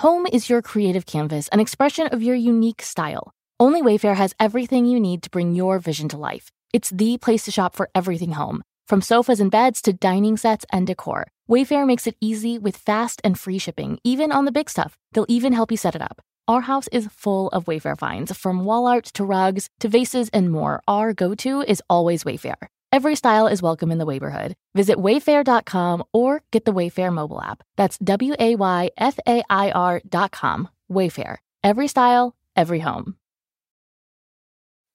[0.00, 3.32] Home is your creative canvas, an expression of your unique style.
[3.58, 6.50] Only Wayfair has everything you need to bring your vision to life.
[6.74, 10.66] It's the place to shop for everything home, from sofas and beds to dining sets
[10.70, 11.28] and decor.
[11.48, 14.98] Wayfair makes it easy with fast and free shipping, even on the big stuff.
[15.12, 16.20] They'll even help you set it up.
[16.46, 20.52] Our house is full of Wayfair finds, from wall art to rugs to vases and
[20.52, 20.82] more.
[20.86, 22.68] Our go to is always Wayfair.
[22.96, 24.54] Every style is welcome in the neighborhood.
[24.74, 27.62] Visit wayfair.com or get the Wayfair mobile app.
[27.76, 30.70] That's W A Y F A I R.com.
[30.90, 31.36] Wayfair.
[31.62, 33.18] Every style, every home.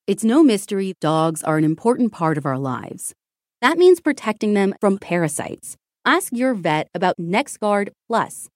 [0.07, 3.13] It's no mystery dogs are an important part of our lives.
[3.61, 5.77] That means protecting them from parasites.
[6.03, 8.49] Ask your vet about NexGard Plus,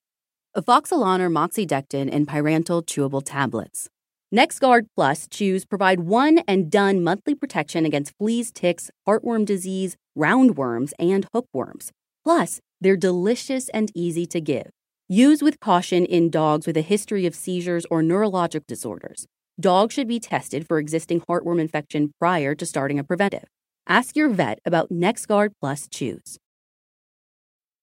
[0.58, 3.90] Afoxolaner moxidectin and pyrantel chewable tablets.
[4.36, 10.92] NexGard Plus chews provide one and done monthly protection against fleas, ticks, heartworm disease, roundworms,
[11.00, 11.94] and hookworms.
[12.26, 14.72] Plus, they're delicious and easy to give.
[15.08, 19.26] Use with caution in dogs with a history of seizures or neurologic disorders.
[19.58, 23.46] Dogs should be tested for existing heartworm infection prior to starting a preventive.
[23.88, 26.38] Ask your vet about NexGard Plus Chews.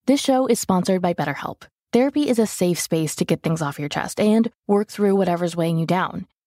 [0.04, 1.62] This show is sponsored by BetterHelp.
[1.94, 5.56] Therapy is a safe space to get things off your chest and work through whatever's
[5.56, 6.26] weighing you down.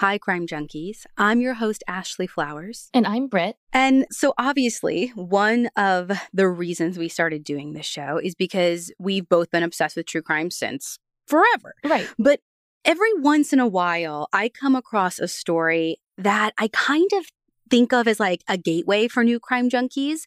[0.00, 1.04] Hi, Crime Junkies.
[1.18, 2.88] I'm your host, Ashley Flowers.
[2.94, 3.56] And I'm Britt.
[3.70, 9.28] And so, obviously, one of the reasons we started doing this show is because we've
[9.28, 11.74] both been obsessed with true crime since forever.
[11.84, 12.08] Right.
[12.18, 12.40] But
[12.82, 17.26] every once in a while, I come across a story that I kind of
[17.68, 20.20] think of as like a gateway for new crime junkies.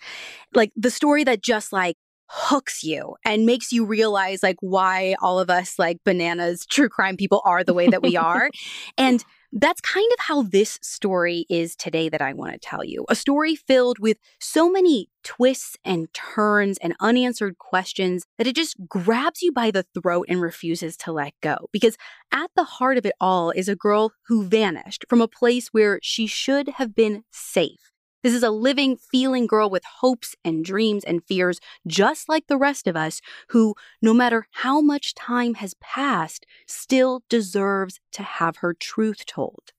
[0.54, 1.96] Like the story that just like
[2.30, 7.18] hooks you and makes you realize like why all of us like bananas true crime
[7.18, 8.52] people are the way that we are.
[9.00, 9.26] and
[9.56, 13.06] that's kind of how this story is today that I want to tell you.
[13.08, 18.76] A story filled with so many twists and turns and unanswered questions that it just
[18.88, 21.70] grabs you by the throat and refuses to let go.
[21.72, 21.98] Because
[22.32, 26.00] at the heart of it all is a girl who vanished from a place where
[26.02, 27.93] she should have been safe.
[28.24, 32.58] This is a living, feeling girl with hopes and dreams and fears, just like the
[32.58, 33.20] rest of us,
[33.50, 39.74] who, no matter how much time has passed, still deserves to have her truth told.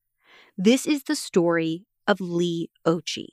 [0.59, 3.29] This is the story of Lee Occhi.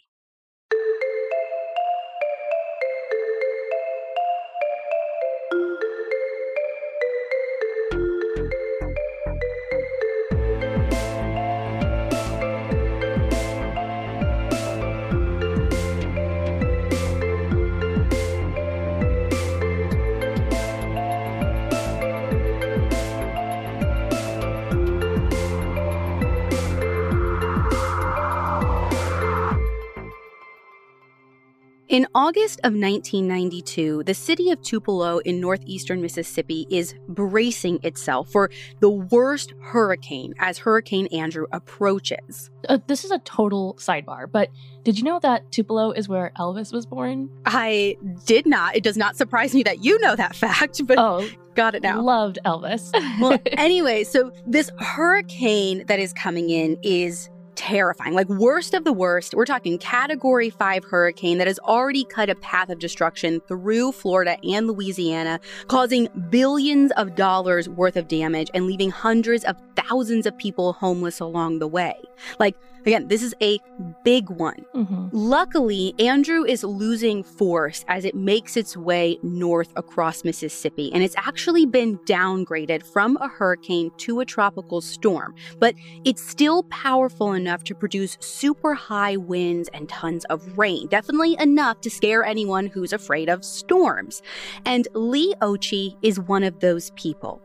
[31.91, 38.49] In August of 1992, the city of Tupelo in northeastern Mississippi is bracing itself for
[38.79, 42.49] the worst hurricane as Hurricane Andrew approaches.
[42.70, 44.47] Uh, this is a total sidebar, but
[44.84, 47.29] did you know that Tupelo is where Elvis was born?
[47.46, 48.73] I did not.
[48.73, 52.02] It does not surprise me that you know that fact, but oh, got it now.
[52.02, 52.90] Loved Elvis.
[53.20, 57.29] well, anyway, so this hurricane that is coming in is
[57.61, 58.16] terrifying.
[58.16, 62.34] Like, worst of the worst, we're talking category five hurricane that has already cut a
[62.34, 68.66] path of destruction through Florida and Louisiana, causing billions of dollars worth of damage and
[68.66, 71.93] leaving hundreds of thousands of people homeless along the way.
[72.40, 72.55] Like,
[72.85, 73.59] Again, this is a
[74.03, 74.66] big one.
[74.73, 75.09] Mm-hmm.
[75.11, 81.16] Luckily, Andrew is losing force as it makes its way north across Mississippi, and it's
[81.17, 85.35] actually been downgraded from a hurricane to a tropical storm.
[85.59, 85.75] But
[86.05, 91.81] it's still powerful enough to produce super high winds and tons of rain, definitely enough
[91.81, 94.22] to scare anyone who's afraid of storms.
[94.66, 97.41] And Lee Occhi is one of those people.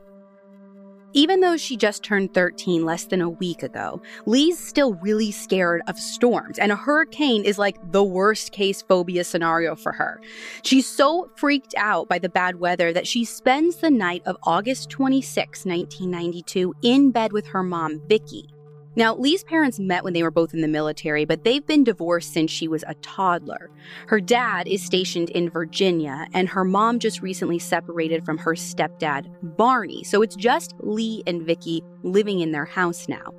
[1.16, 5.80] Even though she just turned 13 less than a week ago, Lee's still really scared
[5.86, 10.20] of storms, and a hurricane is like the worst case phobia scenario for her.
[10.60, 14.90] She's so freaked out by the bad weather that she spends the night of August
[14.90, 18.50] 26, 1992, in bed with her mom, Vicki.
[18.96, 22.32] Now, Lee's parents met when they were both in the military, but they've been divorced
[22.32, 23.70] since she was a toddler.
[24.08, 29.26] Her dad is stationed in Virginia, and her mom just recently separated from her stepdad,
[29.42, 30.02] Barney.
[30.02, 33.32] So it's just Lee and Vicki living in their house now.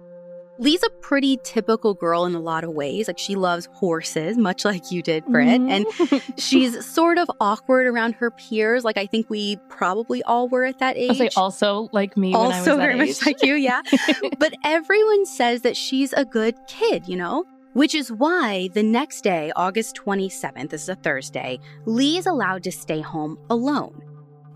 [0.59, 3.07] Lee's a pretty typical girl in a lot of ways.
[3.07, 5.47] Like she loves horses, much like you did, Britt.
[5.61, 6.13] Mm-hmm.
[6.13, 8.83] And she's sort of awkward around her peers.
[8.83, 11.33] Like I think we probably all were at that age.
[11.35, 12.33] Also like me.
[12.33, 13.07] Also very age.
[13.07, 13.81] much like you, yeah.
[14.39, 17.45] but everyone says that she's a good kid, you know?
[17.73, 22.63] Which is why the next day, August 27th, this is a Thursday, Lee is allowed
[22.63, 24.01] to stay home alone.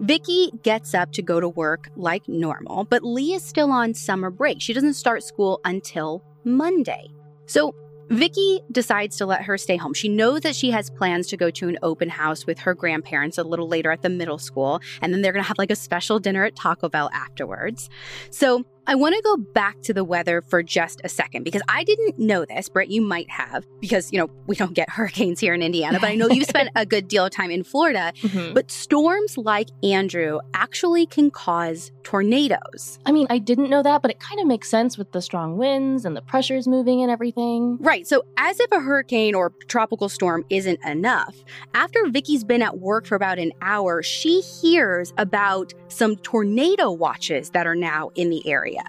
[0.02, 4.32] Vicki gets up to go to work like normal, but Lee is still on summer
[4.32, 4.60] break.
[4.60, 7.08] She doesn't start school until Monday.
[7.46, 7.76] So
[8.10, 9.94] Vicki decides to let her stay home.
[9.94, 13.38] She knows that she has plans to go to an open house with her grandparents
[13.38, 15.76] a little later at the middle school, and then they're going to have like a
[15.76, 17.88] special dinner at Taco Bell afterwards.
[18.32, 21.84] So I want to go back to the weather for just a second because I
[21.84, 22.68] didn't know this.
[22.68, 26.10] Brett, you might have because, you know, we don't get hurricanes here in Indiana, but
[26.10, 28.14] I know you've spent a good deal of time in Florida.
[28.22, 28.54] Mm-hmm.
[28.54, 33.00] But storms like Andrew actually can cause tornadoes.
[33.06, 35.58] I mean, I didn't know that, but it kind of makes sense with the strong
[35.58, 37.78] winds and the pressures moving and everything.
[37.80, 38.08] Right.
[38.08, 41.36] So, as if a hurricane or tropical storm isn't enough,
[41.74, 47.50] after Vicki's been at work for about an hour, she hears about some tornado watches
[47.50, 48.84] that are now in the area area.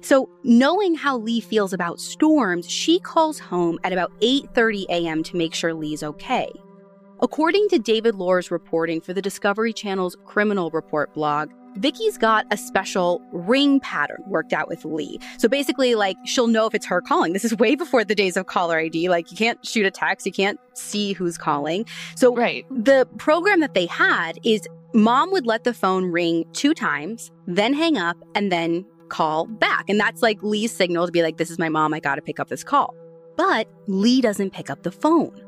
[0.00, 5.22] So, knowing how Lee feels about storms, she calls home at about 8:30 a.m.
[5.22, 6.50] to make sure Lee's okay.
[7.20, 12.56] According to David Lohr's reporting for the Discovery Channel's Criminal Report blog, Vicky's got a
[12.56, 15.20] special ring pattern worked out with Lee.
[15.38, 17.32] So basically, like, she'll know if it's her calling.
[17.32, 19.08] This is way before the days of caller ID.
[19.08, 21.86] Like, you can't shoot a text, you can't see who's calling.
[22.16, 22.66] So, right.
[22.70, 27.72] the program that they had is mom would let the phone ring two times, then
[27.72, 29.90] hang up, and then call back.
[29.90, 32.40] And that's like Lee's signal to be like, this is my mom, I gotta pick
[32.40, 32.94] up this call.
[33.36, 35.38] But Lee doesn't pick up the phone.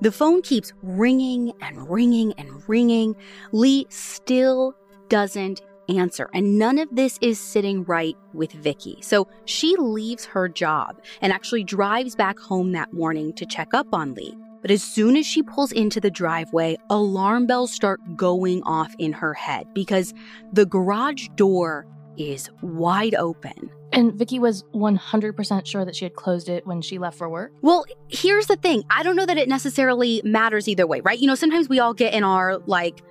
[0.00, 3.14] The phone keeps ringing and ringing and ringing.
[3.52, 4.74] Lee still
[5.08, 6.30] doesn't answer.
[6.32, 8.98] And none of this is sitting right with Vicki.
[9.00, 13.88] So she leaves her job and actually drives back home that morning to check up
[13.92, 14.36] on Lee.
[14.60, 19.12] But as soon as she pulls into the driveway, alarm bells start going off in
[19.12, 20.14] her head because
[20.52, 21.86] the garage door
[22.16, 23.70] is wide open.
[23.92, 27.52] And Vicki was 100% sure that she had closed it when she left for work?
[27.60, 28.84] Well, here's the thing.
[28.88, 31.18] I don't know that it necessarily matters either way, right?
[31.18, 33.02] You know, sometimes we all get in our like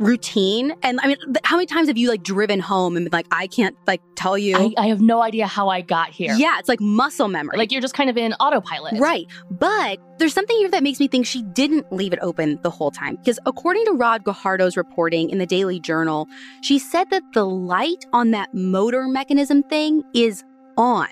[0.00, 0.72] routine.
[0.82, 3.46] And I mean, how many times have you like driven home and been like, I
[3.46, 4.56] can't like tell you?
[4.56, 6.34] I, I, have no idea how I got here.
[6.34, 7.56] Yeah, it's like muscle memory.
[7.56, 8.98] Like you're just kind of in autopilot.
[8.98, 9.26] Right.
[9.50, 12.90] But there's something here that makes me think she didn't leave it open the whole
[12.90, 13.16] time.
[13.16, 16.26] Because according to Rod Guajardo's reporting in the Daily Journal,
[16.62, 20.42] she said that the light on that motor mechanism thing is
[20.76, 21.08] on.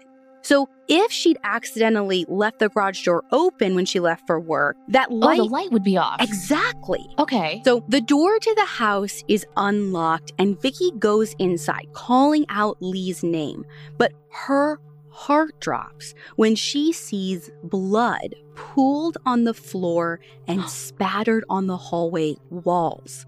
[0.49, 5.13] So if she'd accidentally left the garage door open when she left for work, that
[5.13, 5.39] light.
[5.39, 6.23] Oh, the light would be off.
[6.23, 7.07] Exactly.
[7.19, 7.61] Okay.
[7.67, 13.23] So the door to the house is unlocked, and Vicki goes inside, calling out Lee's
[13.23, 13.67] name.
[13.99, 21.67] But her heart drops when she sees blood pooled on the floor and spattered on
[21.67, 23.27] the hallway walls.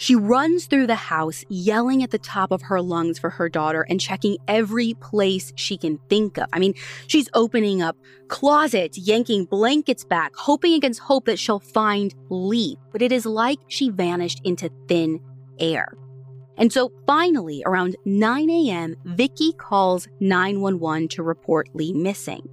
[0.00, 3.82] She runs through the house, yelling at the top of her lungs for her daughter
[3.82, 6.48] and checking every place she can think of.
[6.54, 6.72] I mean,
[7.06, 12.78] she's opening up closets, yanking blankets back, hoping against hope that she'll find Lee.
[12.92, 15.20] But it is like she vanished into thin
[15.58, 15.92] air.
[16.56, 22.48] And so finally, around 9 a.m., Vicki calls 911 to report Lee missing.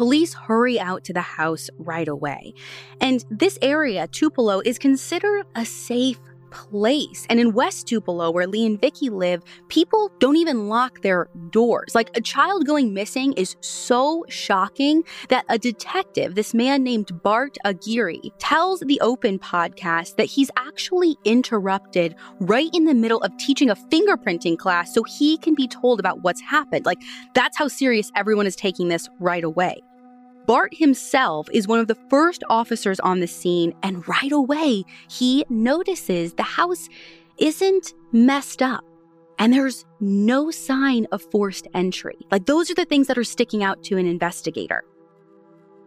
[0.00, 2.54] Police hurry out to the house right away.
[3.02, 6.18] And this area, Tupelo, is considered a safe
[6.50, 7.26] place.
[7.28, 11.94] And in West Tupelo, where Lee and Vicky live, people don't even lock their doors.
[11.94, 17.58] Like a child going missing is so shocking that a detective, this man named Bart
[17.66, 23.68] Aguirre, tells the Open podcast that he's actually interrupted right in the middle of teaching
[23.68, 26.86] a fingerprinting class so he can be told about what's happened.
[26.86, 27.02] Like
[27.34, 29.82] that's how serious everyone is taking this right away.
[30.46, 35.44] Bart himself is one of the first officers on the scene, and right away, he
[35.48, 36.88] notices the house
[37.38, 38.84] isn't messed up
[39.40, 42.18] and there's no sign of forced entry.
[42.30, 44.84] Like, those are the things that are sticking out to an investigator.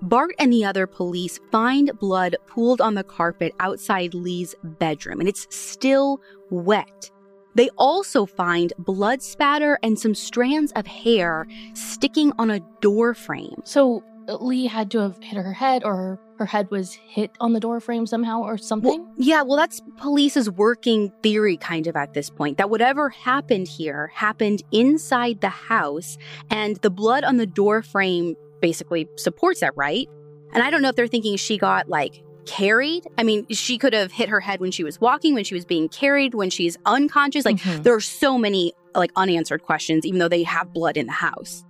[0.01, 5.29] Bart and the other police find blood pooled on the carpet outside Lee's bedroom, and
[5.29, 6.19] it's still
[6.49, 7.11] wet.
[7.55, 11.45] They also find blood spatter and some strands of hair
[11.75, 13.61] sticking on a door frame.
[13.63, 17.59] So, Lee had to have hit her head or her head was hit on the
[17.59, 19.01] door frame somehow or something?
[19.01, 23.67] Well, yeah, well, that's police's working theory kind of at this point that whatever happened
[23.67, 26.17] here happened inside the house,
[26.49, 30.09] and the blood on the door frame basically supports that, right?
[30.53, 33.05] And I don't know if they're thinking she got like carried.
[33.17, 35.65] I mean, she could have hit her head when she was walking, when she was
[35.65, 37.45] being carried, when she's unconscious.
[37.45, 37.83] Like, mm-hmm.
[37.83, 41.63] there are so many like unanswered questions, even though they have blood in the house.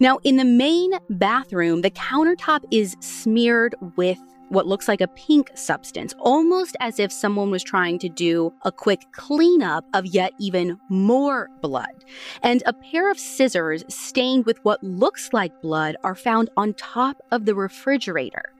[0.00, 4.18] Now, in the main bathroom, the countertop is smeared with
[4.48, 8.72] what looks like a pink substance, almost as if someone was trying to do a
[8.72, 12.04] quick cleanup of yet even more blood.
[12.42, 17.22] And a pair of scissors stained with what looks like blood are found on top
[17.30, 18.52] of the refrigerator.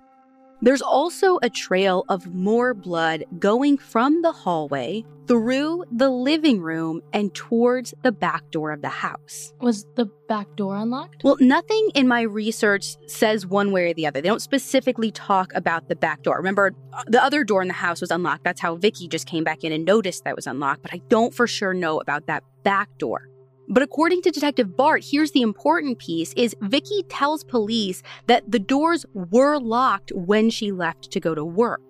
[0.63, 7.01] There's also a trail of more blood going from the hallway through the living room
[7.13, 9.53] and towards the back door of the house.
[9.61, 11.25] Was the back door unlocked?
[11.25, 14.21] Well, nothing in my research says one way or the other.
[14.21, 16.37] They don't specifically talk about the back door.
[16.37, 18.45] Remember, uh, the other door in the house was unlocked.
[18.45, 21.35] That's how Vicky just came back in and noticed that was unlocked, but I don't
[21.35, 23.29] for sure know about that back door.
[23.69, 28.59] But according to Detective Bart, here's the important piece is Vicky tells police that the
[28.59, 31.81] doors were locked when she left to go to work.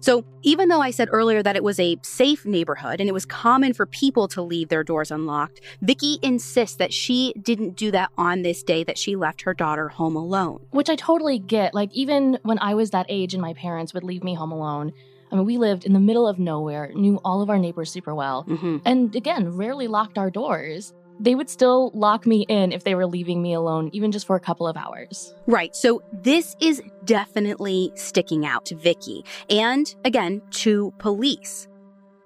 [0.00, 3.24] So, even though I said earlier that it was a safe neighborhood and it was
[3.24, 8.10] common for people to leave their doors unlocked, Vicky insists that she didn't do that
[8.18, 10.66] on this day that she left her daughter home alone.
[10.72, 11.72] Which I totally get.
[11.72, 14.92] Like even when I was that age and my parents would leave me home alone,
[15.32, 18.14] I mean, we lived in the middle of nowhere, knew all of our neighbors super
[18.14, 18.76] well, mm-hmm.
[18.84, 23.06] and again, rarely locked our doors they would still lock me in if they were
[23.06, 25.34] leaving me alone, even just for a couple of hours.
[25.46, 25.74] Right.
[25.74, 31.68] So this is definitely sticking out to Vicky and again to police.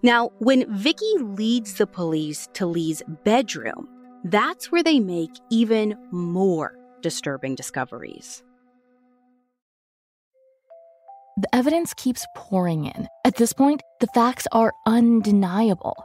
[0.02, 3.88] Now, when Vicky leads the police to Lee's bedroom,
[4.24, 8.42] that's where they make even more disturbing discoveries.
[11.40, 13.06] The evidence keeps pouring in.
[13.24, 16.04] At this point, the facts are undeniable.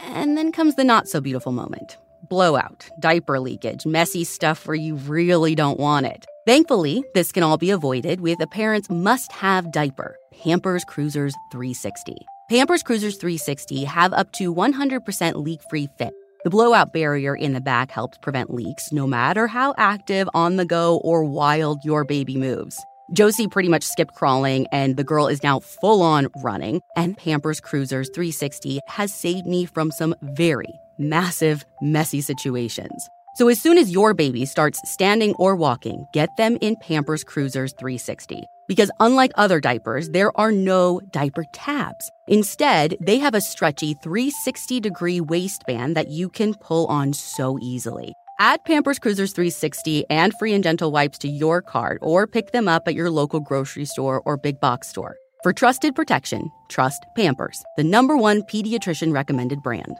[0.00, 1.96] and then comes the not so beautiful moment
[2.28, 6.26] blowout, diaper leakage, messy stuff where you really don't want it.
[6.44, 12.16] Thankfully, this can all be avoided with a parent's must have diaper, Pampers Cruisers 360.
[12.48, 16.14] Pampers Cruisers 360 have up to 100% leak free fit.
[16.44, 20.64] The blowout barrier in the back helps prevent leaks no matter how active, on the
[20.64, 22.80] go, or wild your baby moves.
[23.12, 26.80] Josie pretty much skipped crawling, and the girl is now full on running.
[26.96, 33.08] And Pampers Cruisers 360 has saved me from some very massive, messy situations.
[33.36, 37.74] So as soon as your baby starts standing or walking, get them in Pampers Cruisers
[37.74, 38.44] 360.
[38.66, 42.10] Because unlike other diapers, there are no diaper tabs.
[42.26, 48.14] Instead, they have a stretchy 360 degree waistband that you can pull on so easily.
[48.38, 52.68] Add Pampers Cruisers 360 and free and gentle wipes to your cart or pick them
[52.68, 55.16] up at your local grocery store or big box store.
[55.42, 59.96] For trusted protection, trust Pampers, the number one pediatrician recommended brand.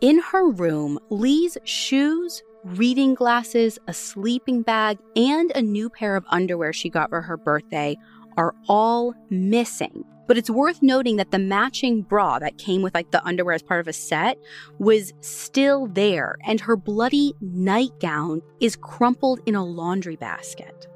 [0.00, 6.24] In her room, Lee's shoes, reading glasses, a sleeping bag, and a new pair of
[6.30, 7.96] underwear she got for her birthday
[8.38, 10.04] are all missing.
[10.26, 13.62] But it's worth noting that the matching bra that came with like the underwear as
[13.62, 14.38] part of a set
[14.78, 20.86] was still there, and her bloody nightgown is crumpled in a laundry basket.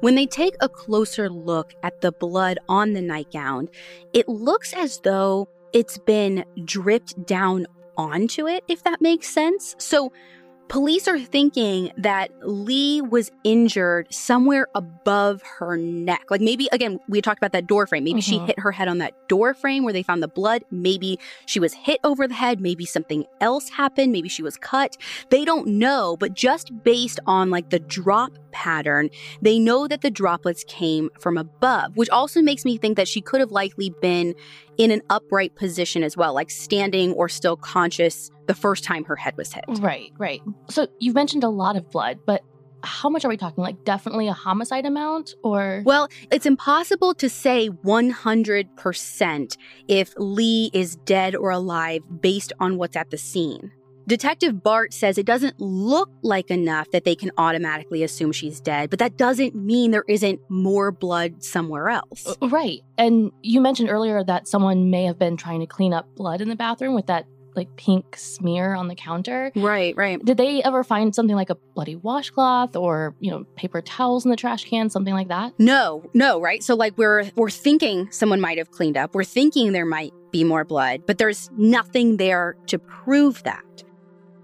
[0.00, 3.68] When they take a closer look at the blood on the nightgown,
[4.12, 7.66] it looks as though it's been dripped down
[7.96, 9.74] onto it, if that makes sense.
[9.78, 10.12] So
[10.68, 16.24] Police are thinking that Lee was injured somewhere above her neck.
[16.30, 18.04] Like maybe, again, we talked about that door frame.
[18.04, 18.44] Maybe mm-hmm.
[18.44, 20.64] she hit her head on that door frame where they found the blood.
[20.70, 22.60] Maybe she was hit over the head.
[22.60, 24.12] Maybe something else happened.
[24.12, 24.96] Maybe she was cut.
[25.30, 29.10] They don't know, but just based on like the drop pattern,
[29.42, 33.20] they know that the droplets came from above, which also makes me think that she
[33.20, 34.34] could have likely been
[34.78, 39.16] in an upright position as well, like standing or still conscious the first time her
[39.16, 39.64] head was hit.
[39.68, 40.40] Right, right.
[40.70, 42.42] So you've mentioned a lot of blood, but
[42.82, 43.62] how much are we talking?
[43.62, 45.82] Like, definitely a homicide amount or?
[45.84, 49.56] Well, it's impossible to say 100%
[49.88, 53.72] if Lee is dead or alive based on what's at the scene.
[54.06, 58.88] Detective Bart says it doesn't look like enough that they can automatically assume she's dead,
[58.88, 62.36] but that doesn't mean there isn't more blood somewhere else.
[62.40, 62.82] Uh, right.
[62.98, 66.48] And you mentioned earlier that someone may have been trying to clean up blood in
[66.48, 69.50] the bathroom with that like pink smear on the counter.
[69.56, 70.22] Right, right.
[70.22, 74.30] Did they ever find something like a bloody washcloth or, you know, paper towels in
[74.30, 75.54] the trash can, something like that?
[75.58, 76.62] No, no, right?
[76.62, 79.14] So like we're we're thinking someone might have cleaned up.
[79.14, 83.64] We're thinking there might be more blood, but there's nothing there to prove that.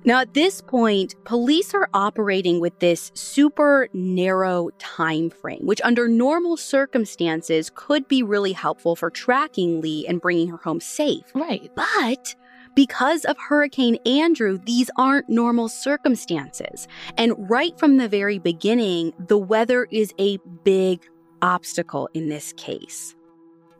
[0.05, 6.09] Now, at this point, police are operating with this super narrow time frame, which under
[6.09, 11.23] normal circumstances could be really helpful for tracking Lee and bringing her home safe.
[11.35, 11.71] Right.
[11.77, 12.35] But
[12.75, 16.89] because of Hurricane Andrew, these aren't normal circumstances.
[17.17, 21.07] And right from the very beginning, the weather is a big
[21.43, 23.15] obstacle in this case.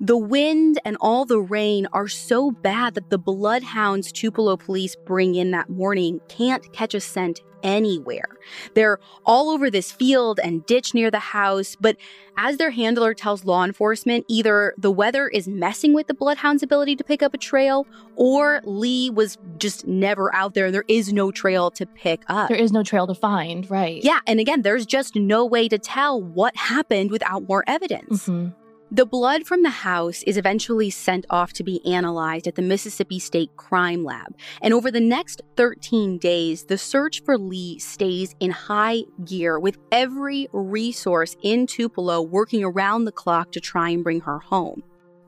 [0.03, 5.37] The wind and all the rain are so bad that the bloodhounds Tupelo police bring
[5.37, 8.29] in that morning can't catch a scent anywhere.
[8.75, 11.97] They're all over this field and ditch near the house, but
[12.37, 16.97] as their handler tells law enforcement, either the weather is messing with the bloodhound's ability
[16.97, 17.87] to pick up a trail,
[18.17, 20.73] or Lee was just never out there.
[20.73, 22.49] There is no trail to pick up.
[22.49, 24.03] There is no trail to find, right?
[24.03, 28.27] Yeah, and again, there's just no way to tell what happened without more evidence.
[28.27, 28.62] Mm-hmm.
[28.95, 33.19] The blood from the house is eventually sent off to be analyzed at the Mississippi
[33.19, 34.37] State Crime Lab.
[34.61, 39.79] And over the next 13 days, the search for Lee stays in high gear with
[39.91, 44.83] every resource in Tupelo working around the clock to try and bring her home.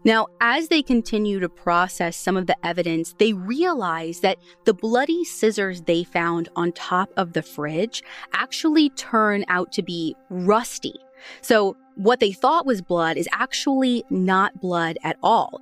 [0.04, 5.24] Now, as they continue to process some of the evidence, they realize that the bloody
[5.24, 8.02] scissors they found on top of the fridge
[8.34, 10.96] actually turn out to be rusty.
[11.40, 15.60] So, what they thought was blood is actually not blood at all.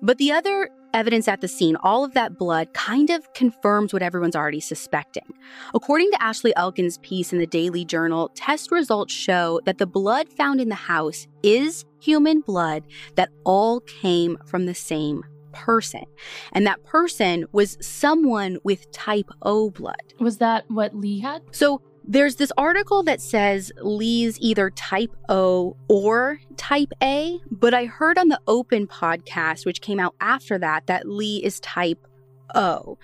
[0.00, 4.02] But the other evidence at the scene, all of that blood kind of confirms what
[4.02, 5.34] everyone's already suspecting.
[5.74, 10.28] According to Ashley Elkins' piece in the Daily Journal, test results show that the blood
[10.30, 12.84] found in the house is human blood
[13.16, 16.04] that all came from the same person.
[16.52, 20.14] And that person was someone with type O blood.
[20.20, 21.42] Was that what Lee had?
[21.52, 27.86] So there's this article that says Lee's either type O or type A, but I
[27.86, 32.06] heard on the Open podcast, which came out after that, that Lee is type
[32.54, 32.98] O.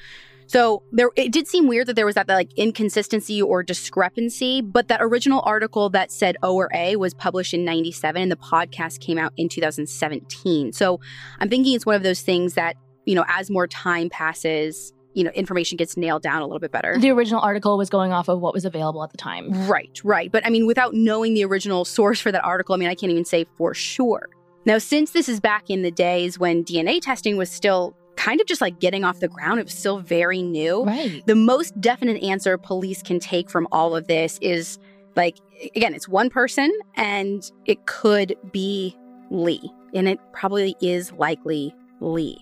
[0.47, 4.61] So there it did seem weird that there was that, that like inconsistency or discrepancy,
[4.61, 8.37] but that original article that said O or A was published in 97 and the
[8.37, 10.73] podcast came out in 2017.
[10.73, 11.01] So
[11.39, 15.25] I'm thinking it's one of those things that, you know, as more time passes, you
[15.25, 16.97] know, information gets nailed down a little bit better.
[16.99, 19.51] The original article was going off of what was available at the time.
[19.69, 20.31] Right, right.
[20.31, 23.11] But I mean, without knowing the original source for that article, I mean, I can't
[23.11, 24.29] even say for sure.
[24.67, 28.47] Now, since this is back in the days when DNA testing was still kind of
[28.47, 30.85] just like getting off the ground, it was still very new.
[30.85, 31.25] Right.
[31.27, 34.79] The most definite answer police can take from all of this is
[35.17, 35.39] like,
[35.75, 38.97] again, it's one person and it could be
[39.31, 39.73] Lee.
[39.95, 42.39] And it probably is likely Lee.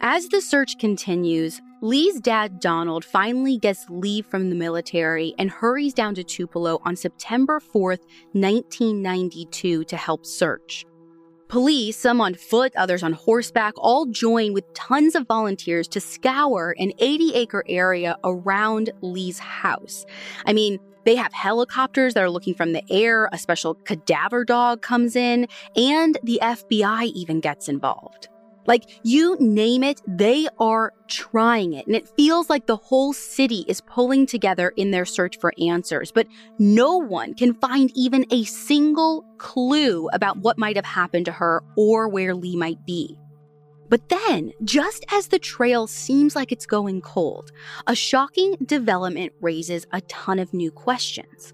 [0.00, 5.94] As the search continues, Lee's dad, Donald, finally gets leave from the military and hurries
[5.94, 10.84] down to Tupelo on September 4th, 1992, to help search.
[11.48, 16.74] Police, some on foot, others on horseback, all join with tons of volunteers to scour
[16.78, 20.04] an 80 acre area around Lee's house.
[20.44, 24.82] I mean, they have helicopters that are looking from the air, a special cadaver dog
[24.82, 28.28] comes in, and the FBI even gets involved.
[28.66, 31.86] Like, you name it, they are trying it.
[31.86, 36.12] And it feels like the whole city is pulling together in their search for answers.
[36.12, 36.26] But
[36.58, 41.62] no one can find even a single clue about what might have happened to her
[41.76, 43.18] or where Lee might be.
[43.88, 47.52] But then, just as the trail seems like it's going cold,
[47.86, 51.52] a shocking development raises a ton of new questions.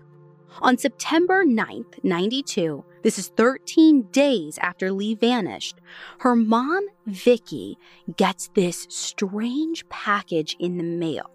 [0.61, 5.81] On September 9th, 92, this is 13 days after Lee vanished,
[6.21, 7.77] her mom, Vicky,
[8.17, 11.31] gets this strange package in the mail.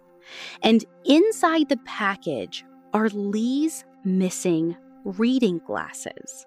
[0.62, 6.46] And inside the package are Lee's missing reading glasses.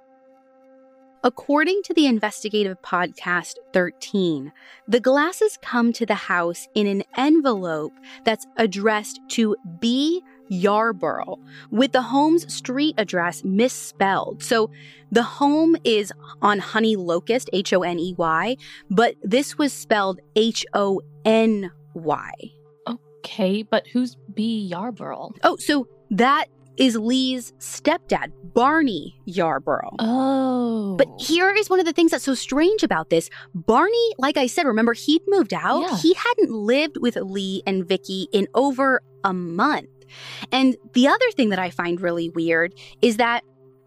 [1.23, 4.51] According to the investigative podcast 13,
[4.87, 10.23] the glasses come to the house in an envelope that's addressed to B.
[10.51, 11.39] Yarborough,
[11.71, 14.43] with the home's street address misspelled.
[14.43, 14.69] So
[15.11, 16.11] the home is
[16.41, 18.57] on Honey Locust, H O N E Y,
[18.89, 22.31] but this was spelled H O N Y.
[22.87, 24.67] Okay, but who's B.
[24.67, 25.31] Yarborough?
[25.43, 29.95] Oh, so that is Lee's stepdad, Barney Yarborough.
[29.99, 30.95] Oh.
[30.97, 33.29] But here is one of the things that's so strange about this.
[33.53, 35.81] Barney, like I said, remember he'd moved out.
[35.81, 35.97] Yeah.
[35.97, 39.89] He hadn't lived with Lee and Vicky in over a month.
[40.51, 43.43] And the other thing that I find really weird is that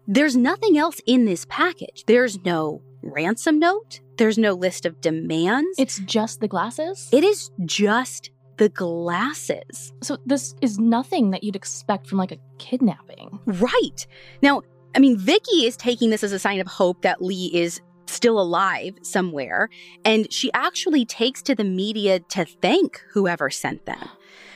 [0.07, 2.03] there's nothing else in this package.
[2.05, 5.77] There's no ransom note, there's no list of demands.
[5.77, 7.09] It's just the glasses?
[7.11, 9.91] it is just the glasses.
[10.01, 13.39] so this is nothing that you'd expect from like a kidnapping.
[13.45, 14.07] Right.
[14.41, 14.61] Now,
[14.95, 18.39] I mean, Vicky is taking this as a sign of hope that Lee is still
[18.39, 19.69] alive somewhere.
[20.05, 24.09] And she actually takes to the media to thank whoever sent them.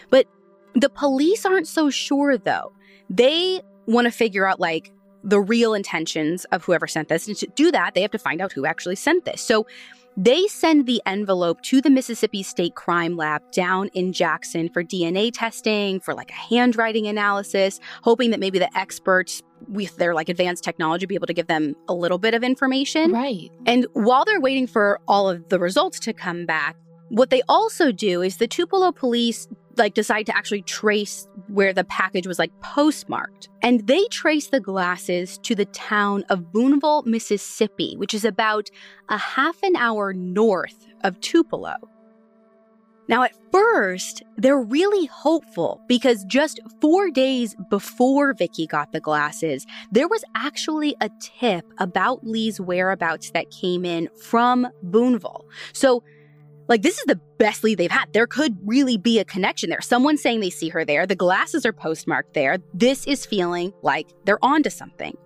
[0.10, 0.28] But
[0.74, 2.72] the police aren't so sure, though.
[3.10, 4.92] They want to figure out, like,
[5.24, 7.28] the real intentions of whoever sent this.
[7.28, 9.42] And to do that, they have to find out who actually sent this.
[9.42, 9.68] So
[10.18, 15.32] they send the envelope to the Mississippi State Crime Lab down in Jackson for DNA
[15.34, 20.64] testing, for like a handwriting analysis, hoping that maybe the experts with their like advanced
[20.64, 23.12] technology be able to give them a little bit of information.
[23.12, 23.50] Right.
[23.66, 26.76] And while they're waiting for all of the results to come back,
[27.10, 29.48] what they also do is the Tupelo police
[29.80, 33.50] like decide to actually trace where the package was like postmarked.
[33.62, 38.70] And they trace the glasses to the town of Boonville, Mississippi, which is about
[39.10, 41.76] a half an hour north of Tupelo.
[43.10, 49.66] Now, at first, they're really hopeful because just four days before Vicky got the glasses,
[49.92, 55.48] there was actually a tip about Lee's whereabouts that came in from Boonville.
[55.74, 56.04] So,
[56.70, 58.14] like, this is the best lead they've had.
[58.14, 59.82] There could really be a connection there.
[59.82, 61.06] Someone saying they see her there.
[61.06, 62.60] The glasses are postmarked there.
[62.74, 65.18] This is feeling like they're onto something.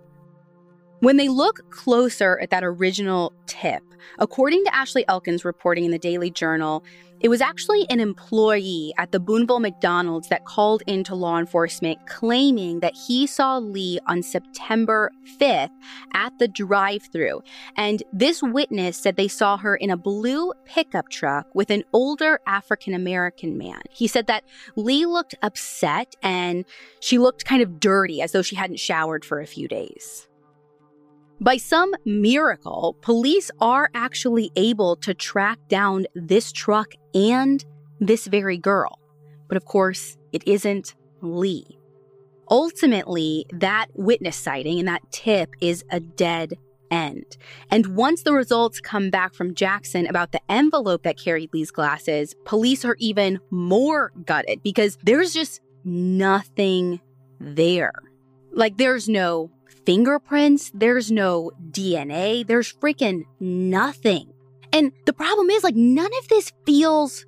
[1.04, 3.82] When they look closer at that original tip,
[4.18, 6.82] according to Ashley Elkins reporting in the Daily Journal,
[7.20, 12.80] it was actually an employee at the Boonville McDonald's that called into law enforcement claiming
[12.80, 15.68] that he saw Lee on September 5th
[16.14, 17.42] at the drive through.
[17.76, 22.40] And this witness said they saw her in a blue pickup truck with an older
[22.46, 23.82] African American man.
[23.90, 26.64] He said that Lee looked upset and
[27.00, 30.28] she looked kind of dirty as though she hadn't showered for a few days.
[31.40, 37.64] By some miracle, police are actually able to track down this truck and
[38.00, 38.98] this very girl.
[39.48, 41.78] But of course, it isn't Lee.
[42.50, 46.54] Ultimately, that witness sighting and that tip is a dead
[46.90, 47.36] end.
[47.70, 52.34] And once the results come back from Jackson about the envelope that carried Lee's glasses,
[52.44, 57.00] police are even more gutted because there's just nothing
[57.40, 57.92] there.
[58.52, 59.50] Like, there's no
[59.84, 64.32] fingerprints, there's no DNA, there's freaking nothing.
[64.72, 67.26] And the problem is, like, none of this feels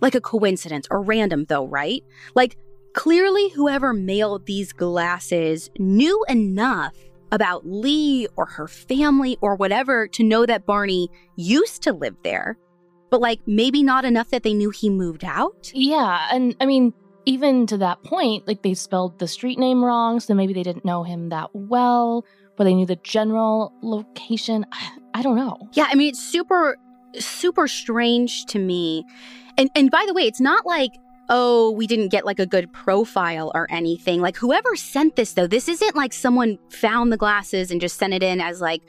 [0.00, 2.02] like a coincidence or random, though, right?
[2.34, 2.56] Like,
[2.94, 6.94] clearly, whoever mailed these glasses knew enough
[7.32, 12.58] about Lee or her family or whatever to know that Barney used to live there,
[13.10, 15.72] but like maybe not enough that they knew he moved out.
[15.74, 16.92] Yeah, and I mean,
[17.24, 20.84] even to that point, like they spelled the street name wrong, so maybe they didn't
[20.84, 22.24] know him that well,
[22.56, 24.66] but they knew the general location.
[25.14, 25.68] I, don't know.
[25.74, 26.78] Yeah, I mean it's super
[27.18, 29.04] super strange to me.
[29.58, 30.90] And and by the way, it's not like
[31.28, 34.20] oh, we didn't get like a good profile or anything.
[34.20, 38.12] Like whoever sent this though, this isn't like someone found the glasses and just sent
[38.12, 38.82] it in as like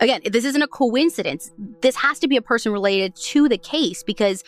[0.00, 1.50] again, this isn't a coincidence.
[1.80, 4.44] This has to be a person related to the case because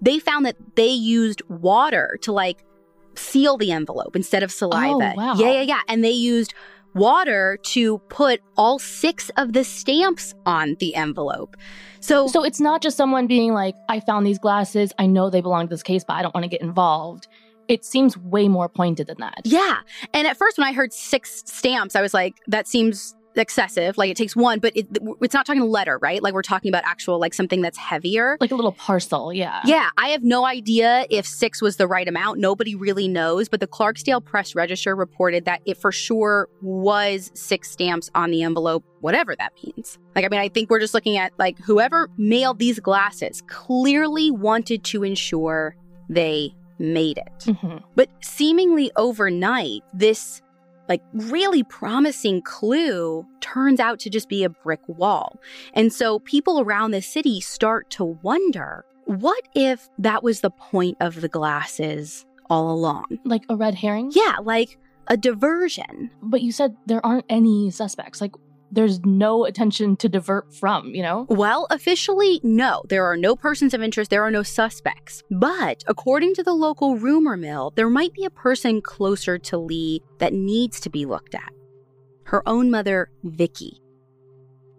[0.00, 2.64] they found that they used water to like
[3.16, 5.12] seal the envelope instead of saliva.
[5.16, 5.34] Oh, wow.
[5.36, 5.80] Yeah, yeah, yeah.
[5.88, 6.54] And they used
[6.94, 11.56] water to put all six of the stamps on the envelope.
[12.00, 14.92] So, So it's not just someone being like, I found these glasses.
[14.98, 17.28] I know they belong to this case, but I don't want to get involved.
[17.68, 19.40] It seems way more pointed than that.
[19.44, 19.78] yeah.
[20.12, 23.96] And at first, when I heard six stamps, I was like, that seems excessive.
[23.98, 24.86] Like it takes one, but it,
[25.20, 26.22] it's not talking a letter, right?
[26.22, 28.36] Like we're talking about actual, like something that's heavier.
[28.40, 29.60] Like a little parcel, yeah.
[29.64, 32.38] Yeah, I have no idea if six was the right amount.
[32.38, 37.70] Nobody really knows, but the Clarksdale Press Register reported that it for sure was six
[37.70, 39.98] stamps on the envelope, whatever that means.
[40.14, 44.30] Like, I mean, I think we're just looking at like whoever mailed these glasses clearly
[44.30, 45.76] wanted to ensure
[46.08, 47.44] they made it.
[47.44, 47.82] Mhm.
[47.94, 50.42] But seemingly overnight, this
[50.92, 55.40] like really promising clue turns out to just be a brick wall.
[55.72, 60.98] And so people around the city start to wonder what if that was the point
[61.00, 63.06] of the glasses all along?
[63.24, 64.10] Like a red herring?
[64.14, 66.10] Yeah, like a diversion.
[66.22, 68.20] But you said there aren't any suspects.
[68.20, 68.34] Like
[68.72, 71.26] there's no attention to divert from, you know?
[71.28, 72.82] Well, officially, no.
[72.88, 75.22] There are no persons of interest, there are no suspects.
[75.30, 80.02] But according to the local rumor mill, there might be a person closer to Lee
[80.18, 81.52] that needs to be looked at.
[82.24, 83.78] Her own mother, Vicky.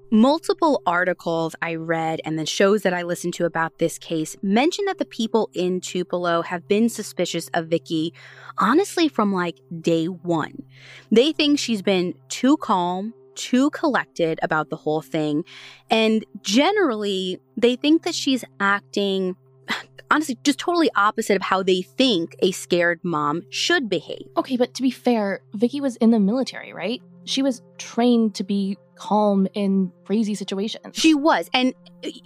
[0.10, 4.86] Multiple articles I read and the shows that I listened to about this case mention
[4.86, 8.14] that the people in Tupelo have been suspicious of Vicky,
[8.60, 10.64] honestly, from like day one.
[11.12, 15.44] They think she's been too calm, too collected about the whole thing.
[15.90, 19.36] And generally, they think that she's acting,
[20.12, 24.28] honestly, just totally opposite of how they think a scared mom should behave.
[24.38, 27.02] Okay, but to be fair, Vicky was in the military, right?
[27.26, 30.96] She was trained to be calm in crazy situations.
[30.96, 31.50] She was.
[31.54, 31.74] And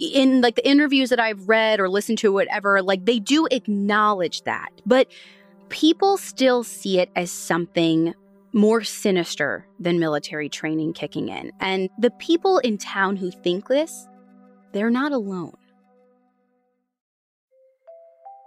[0.00, 4.42] in like the interviews that I've read or listened to, whatever, like they do acknowledge
[4.42, 4.70] that.
[4.84, 5.08] But
[5.68, 8.14] people still see it as something
[8.52, 11.52] more sinister than military training kicking in.
[11.60, 14.08] And the people in town who think this,
[14.72, 15.56] they're not alone.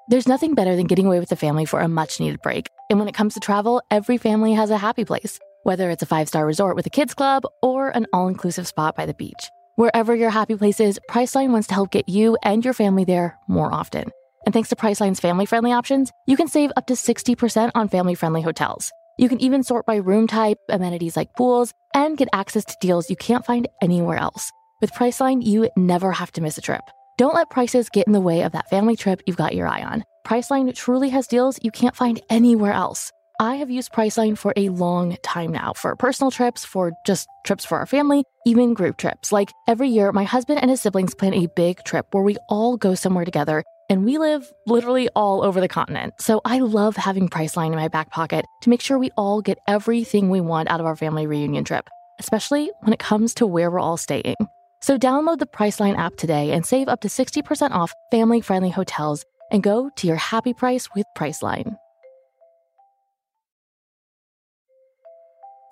[0.08, 2.68] There's nothing better than getting away with the family for a much needed break.
[2.90, 6.06] And when it comes to travel, every family has a happy place, whether it's a
[6.06, 9.50] five star resort with a kids club or an all inclusive spot by the beach.
[9.78, 13.38] Wherever your happy place is, Priceline wants to help get you and your family there
[13.48, 14.12] more often.
[14.46, 18.16] And thanks to Priceline's family friendly options, you can save up to 60% on family
[18.16, 18.92] friendly hotels.
[19.22, 23.08] You can even sort by room type, amenities like pools, and get access to deals
[23.08, 24.52] you can't find anywhere else.
[24.82, 26.82] With Priceline, you never have to miss a trip.
[27.20, 29.84] Don't let prices get in the way of that family trip you've got your eye
[29.84, 30.04] on.
[30.26, 33.12] Priceline truly has deals you can't find anywhere else.
[33.40, 37.64] I have used Priceline for a long time now for personal trips, for just trips
[37.64, 39.32] for our family, even group trips.
[39.32, 42.76] Like every year, my husband and his siblings plan a big trip where we all
[42.76, 46.14] go somewhere together, and we live literally all over the continent.
[46.18, 49.58] So I love having Priceline in my back pocket to make sure we all get
[49.68, 53.70] everything we want out of our family reunion trip, especially when it comes to where
[53.70, 54.38] we're all staying.
[54.82, 59.26] So download the Priceline app today and save up to 60% off family friendly hotels
[59.52, 61.76] and go to your happy price with Priceline.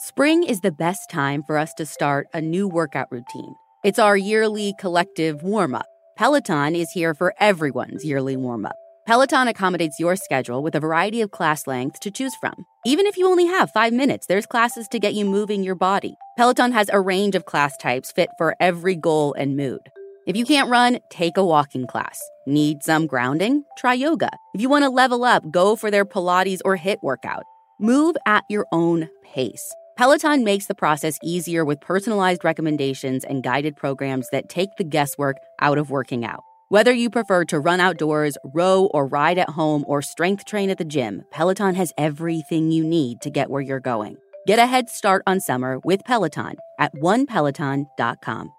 [0.01, 3.55] Spring is the best time for us to start a new workout routine.
[3.85, 5.85] It's our yearly collective warm up.
[6.19, 8.75] Peloton is here for everyone's yearly warm up.
[9.07, 12.65] Peloton accommodates your schedule with a variety of class lengths to choose from.
[12.85, 16.17] Even if you only have five minutes, there's classes to get you moving your body.
[16.37, 19.79] Peloton has a range of class types fit for every goal and mood.
[20.27, 22.21] If you can't run, take a walking class.
[22.45, 23.63] Need some grounding?
[23.77, 24.31] Try yoga.
[24.53, 27.43] If you want to level up, go for their Pilates or HIIT workout.
[27.79, 29.73] Move at your own pace.
[29.99, 35.35] Peloton makes the process easier with personalized recommendations and guided programs that take the guesswork
[35.59, 36.41] out of working out.
[36.69, 40.77] Whether you prefer to run outdoors, row or ride at home, or strength train at
[40.77, 44.15] the gym, Peloton has everything you need to get where you're going.
[44.47, 48.53] Get a head start on summer with Peloton at onepeloton.com.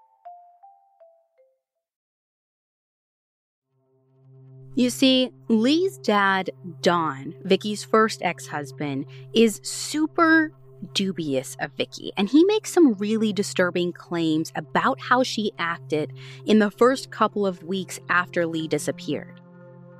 [4.75, 6.51] You see, Lee's dad,
[6.81, 10.51] Don, Vicky's first ex husband, is super
[10.93, 16.13] dubious of Vicky, and he makes some really disturbing claims about how she acted
[16.45, 19.41] in the first couple of weeks after Lee disappeared.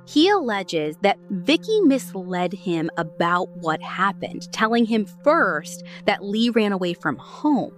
[0.04, 6.72] He alleges that Vicky misled him about what happened, telling him first that Lee ran
[6.72, 7.72] away from home.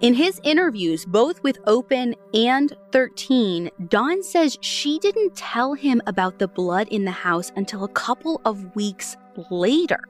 [0.00, 6.38] In his interviews, both with Open and 13, Don says she didn't tell him about
[6.38, 9.16] the blood in the house until a couple of weeks
[9.50, 10.00] later.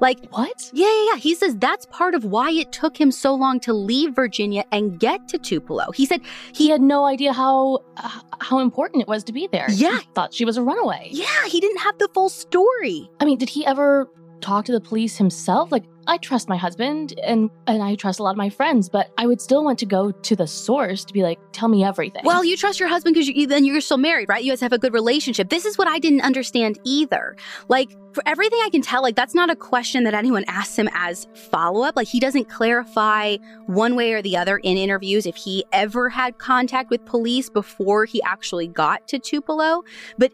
[0.00, 0.70] Like, What?
[0.72, 1.16] yeah, yeah, yeah.
[1.18, 4.98] He says that's part of why it took him so long to leave Virginia and
[4.98, 5.90] get to Tupelo.
[5.92, 6.20] He said
[6.52, 9.66] He had no idea how uh, how important it was to be there.
[9.70, 9.98] Yeah.
[10.00, 11.08] He thought she was a runaway.
[11.12, 13.08] Yeah, he didn't have the full story.
[13.20, 14.08] I mean, did he ever
[14.40, 15.72] talk to the police himself?
[15.72, 19.10] Like, I trust my husband and and I trust a lot of my friends, but
[19.18, 22.22] I would still want to go to the source to be like, tell me everything.
[22.24, 24.42] Well, you trust your husband because you, then you're still married, right?
[24.42, 25.48] You guys have a good relationship.
[25.48, 27.36] This is what I didn't understand either.
[27.68, 30.88] Like, for everything I can tell, like, that's not a question that anyone asks him
[30.94, 31.96] as follow up.
[31.96, 36.38] Like, he doesn't clarify one way or the other in interviews if he ever had
[36.38, 39.82] contact with police before he actually got to Tupelo.
[40.18, 40.32] But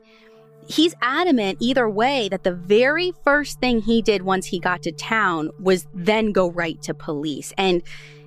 [0.72, 4.92] he's adamant either way that the very first thing he did once he got to
[4.92, 7.52] town was then go right to police.
[7.58, 7.82] And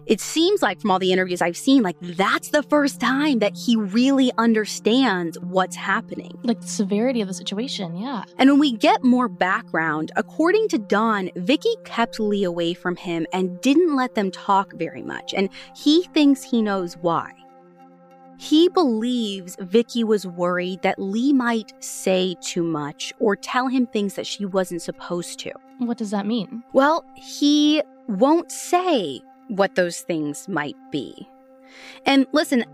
[0.05, 3.57] it seems like from all the interviews I've seen, like that's the first time that
[3.57, 6.37] he really understands what's happening.
[6.43, 8.23] Like the severity of the situation, yeah.
[8.37, 13.25] And when we get more background, according to Don, Vicky kept Lee away from him
[13.33, 15.33] and didn't let them talk very much.
[15.33, 17.31] And he thinks he knows why.
[18.37, 24.15] He believes Vicky was worried that Lee might say too much or tell him things
[24.15, 25.51] that she wasn't supposed to.
[25.79, 26.63] What does that mean?
[26.73, 31.27] Well, he won't say what those things might be.
[32.05, 32.65] And listen,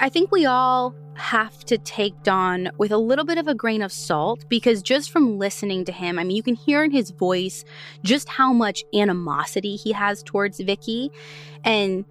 [0.00, 3.82] I think we all have to take Don with a little bit of a grain
[3.82, 7.10] of salt because just from listening to him, I mean, you can hear in his
[7.10, 7.64] voice
[8.04, 11.10] just how much animosity he has towards Vicky.
[11.64, 12.04] And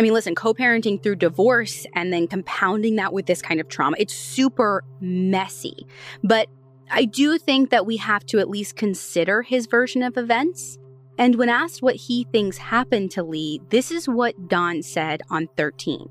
[0.00, 3.68] I mean, listen, co parenting through divorce and then compounding that with this kind of
[3.68, 5.86] trauma, it's super messy.
[6.24, 6.48] But
[6.90, 10.78] I do think that we have to at least consider his version of events.
[11.18, 15.48] And when asked what he thinks happened to Lee, this is what Don said on
[15.58, 16.08] 13.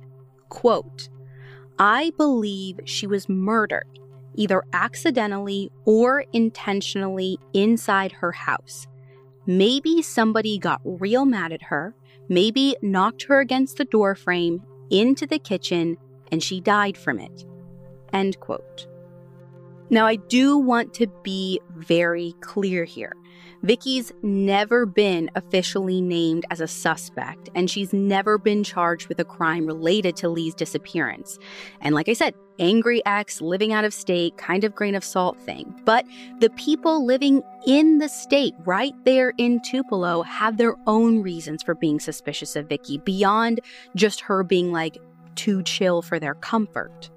[0.50, 1.10] Quote,
[1.80, 3.88] I believe she was murdered,
[4.36, 8.86] either accidentally or intentionally inside her house.
[9.48, 11.96] Maybe somebody got real mad at her
[12.30, 15.98] maybe knocked her against the doorframe into the kitchen
[16.32, 17.46] and she died from it.
[18.14, 18.88] End quote.
[19.90, 23.14] Now, I do want to be very clear here.
[23.64, 29.26] Vicky's never been officially named as a suspect, and she's never been charged with a
[29.26, 31.38] crime related to Lee's disappearance.
[31.82, 35.38] And like I said, angry ex, living out of state, kind of grain of salt
[35.42, 35.74] thing.
[35.84, 36.06] But
[36.40, 41.76] the people living in the state, right there in Tupelo, have their own reasons for
[41.76, 43.60] being suspicious of Vicky beyond
[43.96, 44.98] just her being like
[45.36, 47.10] too chill for their comfort.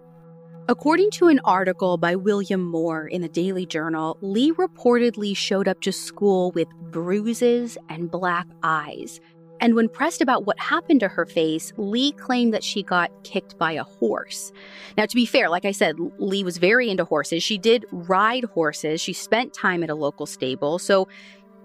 [0.68, 5.80] According to an article by William Moore in the Daily Journal, Lee reportedly showed up
[5.80, 9.20] to school with bruises and black eyes.
[9.60, 13.58] And when pressed about what happened to her face, Lee claimed that she got kicked
[13.58, 14.52] by a horse.
[14.96, 17.42] Now, to be fair, like I said, Lee was very into horses.
[17.42, 20.78] She did ride horses, she spent time at a local stable.
[20.78, 21.08] So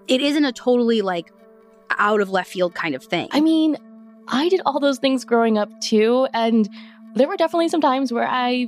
[0.08, 1.32] it isn't a totally like
[2.00, 3.30] out of left field kind of thing.
[3.32, 3.78] I mean,
[4.28, 6.28] I did all those things growing up too.
[6.34, 6.68] And
[7.14, 8.68] there were definitely some times where I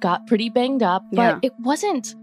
[0.00, 1.38] got pretty banged up, but yeah.
[1.42, 2.14] it wasn't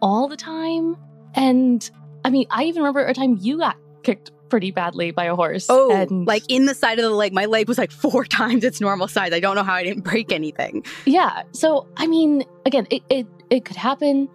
[0.00, 0.96] all the time.
[1.34, 1.88] And
[2.24, 5.66] I mean, I even remember a time you got kicked pretty badly by a horse.
[5.70, 7.32] Oh, and like in the side of the leg.
[7.32, 9.32] My leg was like four times its normal size.
[9.32, 10.84] I don't know how I didn't break anything.
[11.06, 11.42] Yeah.
[11.52, 14.28] So I mean, again, it it, it could happen,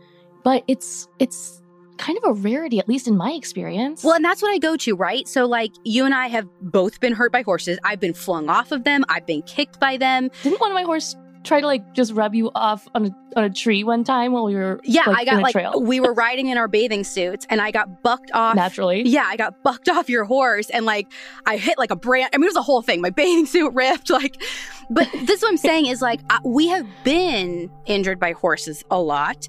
[0.43, 1.61] but it's it's
[1.97, 4.03] kind of a rarity, at least in my experience.
[4.03, 5.27] Well, and that's what I go to, right?
[5.27, 7.79] So, like, you and I have both been hurt by horses.
[7.83, 9.03] I've been flung off of them.
[9.09, 10.29] I've been kicked by them.
[10.43, 13.43] Didn't one of my horse try to like just rub you off on a on
[13.43, 15.81] a tree one time while we were yeah like, I got like trail.
[15.81, 19.35] we were riding in our bathing suits and I got bucked off naturally yeah I
[19.35, 21.07] got bucked off your horse and like
[21.45, 23.73] I hit like a branch I mean it was a whole thing my bathing suit
[23.73, 24.41] ripped like
[24.89, 29.47] but this what I'm saying is like we have been injured by horses a lot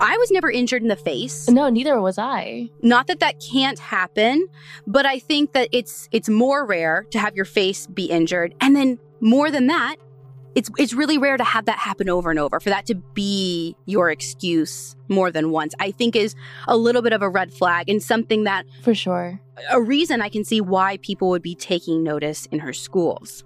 [0.00, 1.48] I was never injured in the face.
[1.48, 2.70] No, neither was I.
[2.82, 4.48] Not that that can't happen,
[4.84, 8.74] but I think that it's it's more rare to have your face be injured and
[8.74, 9.96] then more than that,
[10.54, 13.76] it's it's really rare to have that happen over and over for that to be
[13.86, 16.34] your excuse more than once i think is
[16.68, 20.28] a little bit of a red flag and something that for sure a reason i
[20.28, 23.44] can see why people would be taking notice in her schools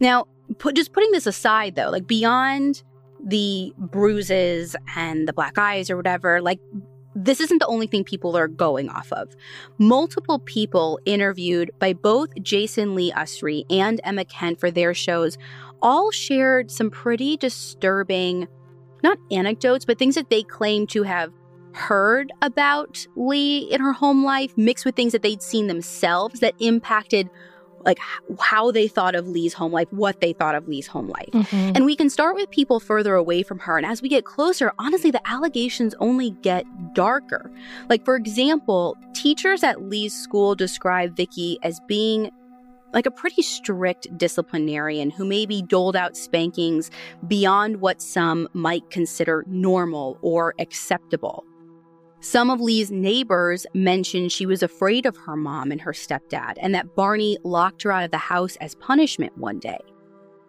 [0.00, 0.26] now
[0.58, 2.82] put, just putting this aside though like beyond
[3.24, 6.58] the bruises and the black eyes or whatever like
[7.14, 9.34] this isn't the only thing people are going off of.
[9.78, 15.36] Multiple people interviewed by both Jason Lee Usry and Emma Kent for their shows
[15.82, 18.48] all shared some pretty disturbing,
[19.02, 21.32] not anecdotes, but things that they claim to have
[21.74, 26.54] heard about Lee in her home life, mixed with things that they'd seen themselves that
[26.60, 27.28] impacted
[27.84, 27.98] like
[28.38, 31.30] how they thought of Lee's home life, what they thought of Lee's home life.
[31.32, 31.72] Mm-hmm.
[31.74, 33.76] And we can start with people further away from her.
[33.76, 36.64] And as we get closer, honestly, the allegations only get
[36.94, 37.50] darker.
[37.88, 42.30] Like, for example, teachers at Lee's school describe Vicky as being
[42.92, 46.90] like a pretty strict disciplinarian who maybe doled out spankings
[47.26, 51.44] beyond what some might consider normal or acceptable.
[52.20, 56.72] Some of Lee's neighbors mentioned she was afraid of her mom and her stepdad, and
[56.72, 59.80] that Barney locked her out of the house as punishment one day.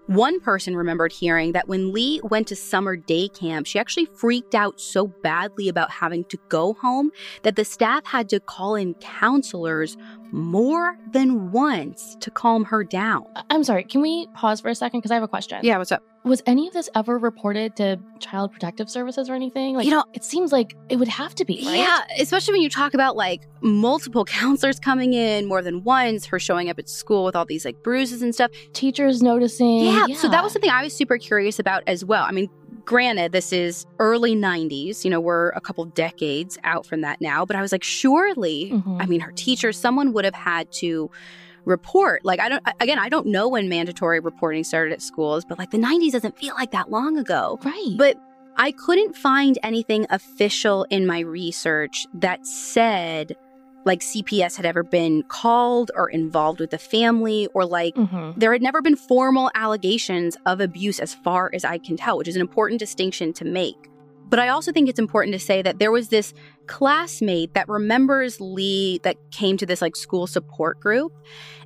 [0.07, 4.53] One person remembered hearing that when Lee went to summer day camp, she actually freaked
[4.53, 7.09] out so badly about having to go home
[7.43, 9.95] that the staff had to call in counselors
[10.33, 13.23] more than once to calm her down.
[13.35, 14.99] Uh, I'm sorry, can we pause for a second?
[14.99, 15.59] Because I have a question.
[15.61, 16.01] Yeah, what's up?
[16.25, 19.75] Was any of this ever reported to Child Protective Services or anything?
[19.75, 21.77] Like, You know- it seems like it would have to be, right?
[21.77, 26.39] Yeah, especially when you talk about like multiple counselors coming in more than once, her
[26.39, 28.49] showing up at school with all these like bruises and stuff.
[28.73, 29.81] Teachers noticing.
[29.85, 32.23] Yeah, so that was something I was super curious about as well.
[32.23, 32.49] I mean,
[32.85, 37.45] granted, this is early 90s, you know, we're a couple decades out from that now,
[37.45, 39.01] but I was like, surely, Mhm.
[39.01, 41.09] I mean, her teacher, someone would have had to
[41.65, 42.25] report.
[42.25, 45.71] Like, I don't, again, I don't know when mandatory reporting started at schools, but like
[45.71, 47.59] the 90s doesn't feel like that long ago.
[47.63, 47.95] Right.
[47.97, 48.17] But
[48.57, 53.35] I couldn't find anything official in my research that said
[53.85, 58.33] like CPS had ever been called or involved with the family or like Mhm.
[58.37, 62.27] there had never been formal allegations of abuse as far as I can tell, which
[62.27, 63.89] is an important distinction to make.
[64.29, 66.33] But I also think it's important to say that there was this
[66.65, 71.11] classmate that remembers Lee that came to this like school support group.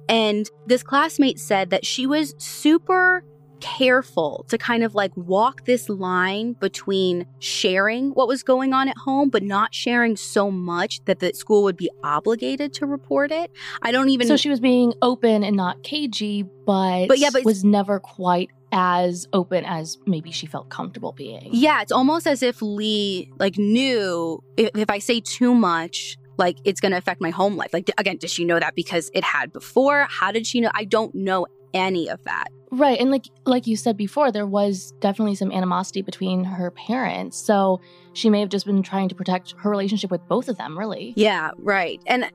[0.10, 3.24] And this classmate said that she was super
[3.60, 8.98] careful to kind of like walk this line between sharing what was going on at
[8.98, 13.52] home, but not sharing so much that the school would be obligated to report it.
[13.82, 17.46] I don't even so she was being open and not cagey, but, But yeah, but-
[17.46, 21.50] was never quite as open as maybe she felt comfortable being.
[21.52, 26.58] Yeah, it's almost as if Lee like knew if, if I say too much, like
[26.66, 27.70] it's going to affect my home life.
[27.74, 30.06] Like again, does she know that because it had before?
[30.10, 30.70] How did she know?
[30.74, 32.48] I don't know any of that.
[32.72, 33.00] Right.
[33.00, 37.38] And like like you said before, there was definitely some animosity between her parents.
[37.38, 37.80] So
[38.14, 41.14] she may have just been trying to protect her relationship with both of them, really.
[41.16, 42.02] Yeah, right.
[42.08, 42.26] And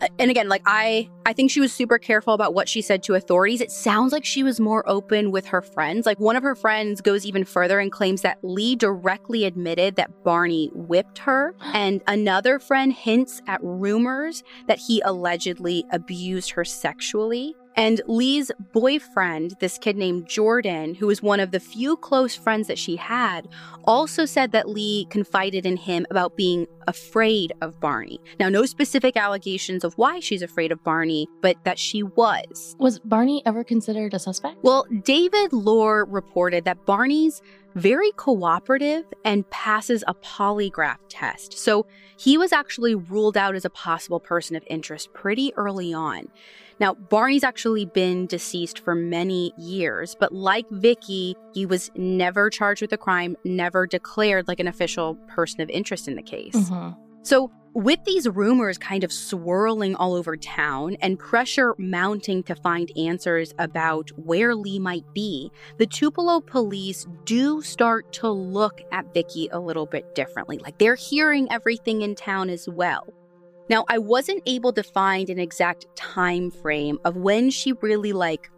[0.00, 3.02] uh, and again, like I I think she was super careful about what she said
[3.04, 3.60] to authorities.
[3.60, 6.06] It sounds like she was more open with her friends.
[6.06, 10.22] Like one of her friends goes even further and claims that Lee directly admitted that
[10.22, 17.54] Barney whipped her, and another friend hints at rumors that he allegedly abused her sexually.
[17.78, 22.66] And Lee's boyfriend, this kid named Jordan, who was one of the few close friends
[22.66, 23.46] that she had,
[23.84, 28.18] also said that Lee confided in him about being afraid of Barney.
[28.40, 32.74] Now, no specific allegations of why she's afraid of Barney, but that she was.
[32.80, 34.56] Was Barney ever considered a suspect?
[34.62, 37.40] Well, David Lohr reported that Barney's
[37.76, 41.56] very cooperative and passes a polygraph test.
[41.56, 46.26] So he was actually ruled out as a possible person of interest pretty early on.
[46.80, 52.82] Now, Barney's actually been deceased for many years, but like Vicky, he was never charged
[52.82, 56.54] with a crime, never declared like an official person of interest in the case.
[56.54, 56.96] Mhm.
[57.22, 62.90] So, with these rumors kind of swirling all over town and pressure mounting to find
[62.96, 69.48] answers about where Lee might be, the Tupelo police do start to look at Vicky
[69.52, 70.58] a little bit differently.
[70.58, 73.06] Like they're hearing everything in town as well.
[73.68, 78.50] Now, I wasn't able to find an exact time frame of when she really like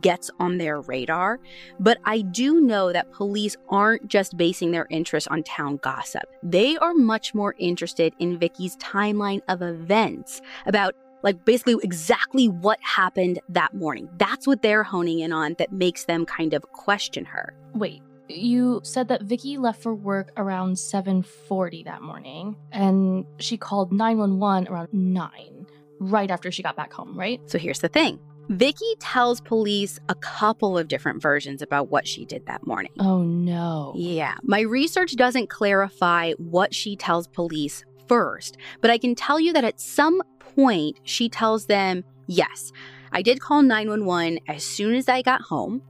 [0.00, 1.40] gets on their radar,
[1.80, 6.24] but I do know that police aren't just basing their interest on town gossip.
[6.42, 12.78] They are much more interested in Vicky's timeline of events about like basically exactly what
[12.82, 14.08] happened that morning.
[14.16, 17.54] That's what they're honing in on that makes them kind of question her.
[17.74, 23.92] Wait, you said that Vicky left for work around 7:40 that morning and she called
[23.92, 25.66] 911 around 9
[26.00, 27.40] right after she got back home, right?
[27.46, 28.18] So here's the thing.
[28.48, 32.90] Vicky tells police a couple of different versions about what she did that morning.
[32.98, 33.92] Oh no.
[33.96, 39.52] Yeah, my research doesn't clarify what she tells police first, but I can tell you
[39.52, 42.72] that at some point she tells them, yes,
[43.12, 45.82] I did call 911 as soon as I got home.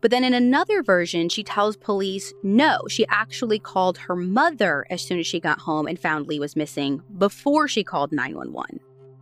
[0.00, 5.02] But then in another version, she tells police, no, she actually called her mother as
[5.02, 8.80] soon as she got home and found Lee was missing before she called 911.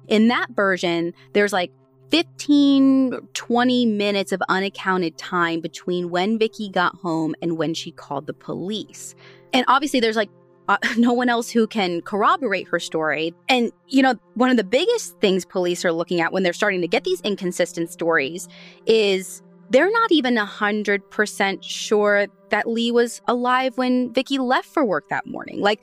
[0.09, 1.73] In that version, there's like
[2.11, 8.27] 15, 20 minutes of unaccounted time between when Vicky got home and when she called
[8.27, 9.15] the police.
[9.53, 10.31] And obviously, there's like
[10.69, 13.35] uh, no one else who can corroborate her story.
[13.49, 16.81] And, you know, one of the biggest things police are looking at when they're starting
[16.81, 18.49] to get these inconsistent stories
[18.87, 25.09] is they're not even 100% sure that Lee was alive when Vicky left for work
[25.09, 25.61] that morning.
[25.61, 25.83] Like,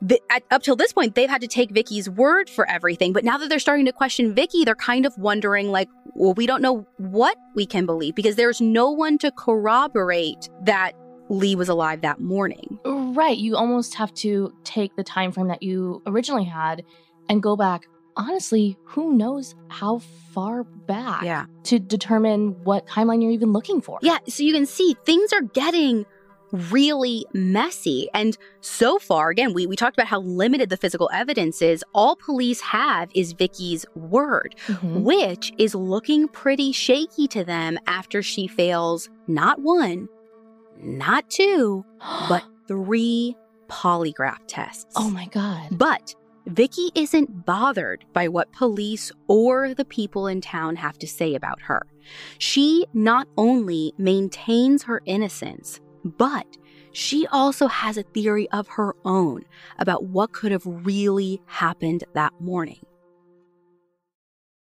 [0.00, 3.12] the, at, up till this point, they've had to take Vicky's word for everything.
[3.12, 6.46] But now that they're starting to question Vicky, they're kind of wondering, like, well, we
[6.46, 10.92] don't know what we can believe because there's no one to corroborate that
[11.28, 12.78] Lee was alive that morning.
[12.84, 13.36] Right.
[13.36, 16.84] You almost have to take the time frame that you originally had
[17.28, 17.86] and go back.
[18.18, 19.98] Honestly, who knows how
[20.32, 21.46] far back Yeah.
[21.64, 23.98] to determine what timeline you're even looking for?
[24.02, 26.04] Yeah, so you can see things are getting
[26.50, 28.08] really messy.
[28.14, 31.84] And so far, again, we, we talked about how limited the physical evidence is.
[31.94, 35.02] All police have is Vicky's word, Mhm.
[35.02, 40.08] which is looking pretty shaky to them after she fails not one,
[40.82, 41.84] not two,
[42.30, 43.36] but three
[43.68, 44.86] polygraph tests.
[44.96, 45.68] oh my God.
[45.72, 46.14] But
[46.48, 51.60] Vicky isn't bothered by what police or the people in town have to say about
[51.60, 51.86] her.
[52.38, 56.46] She not only maintains her innocence, but
[56.92, 59.44] she also has a theory of her own
[59.78, 62.80] about what could have really happened that morning.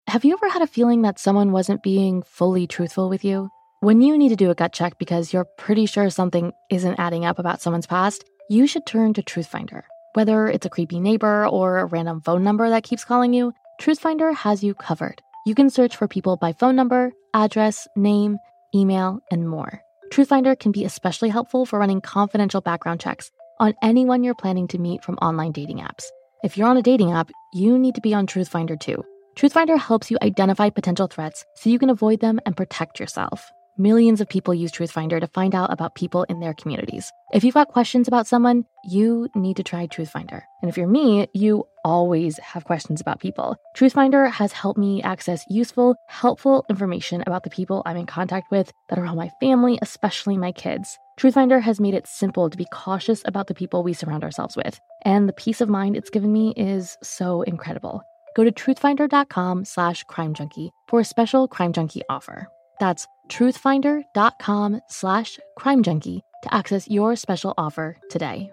[0.07, 3.51] Have you ever had a feeling that someone wasn't being fully truthful with you?
[3.81, 7.27] When you need to do a gut check because you're pretty sure something isn't adding
[7.27, 9.83] up about someone's past, you should turn to Truthfinder.
[10.17, 13.53] Whether it's a creepy neighbor or a random phone number that keeps calling you,
[13.83, 15.21] Truthfinder has you covered.
[15.45, 18.39] You can search for people by phone number, address, name,
[18.75, 19.83] email, and more.
[20.11, 24.79] Truthfinder can be especially helpful for running confidential background checks on anyone you're planning to
[24.79, 26.07] meet from online dating apps.
[26.43, 29.05] If you're on a dating app, you need to be on Truthfinder too.
[29.37, 33.53] Truthfinder helps you identify potential threats so you can avoid them and protect yourself.
[33.79, 37.13] Millions of people use Truthfinder to find out about people in their communities.
[37.35, 40.41] If you've got questions about someone, you need to try Truthfinder.
[40.63, 43.55] And if you're me, you always have questions about people.
[43.77, 48.73] Truthfinder has helped me access useful, helpful information about the people I'm in contact with
[48.89, 50.97] that are all my family, especially my kids.
[51.21, 54.81] Truthfinder has made it simple to be cautious about the people we surround ourselves with.
[55.03, 58.03] And the peace of mind it's given me is so incredible.
[58.35, 62.49] Go to truthfinder.com slash crime junkie for a special crime junkie offer.
[62.79, 68.51] That's truthfinder.com slash crime junkie to access your special offer today.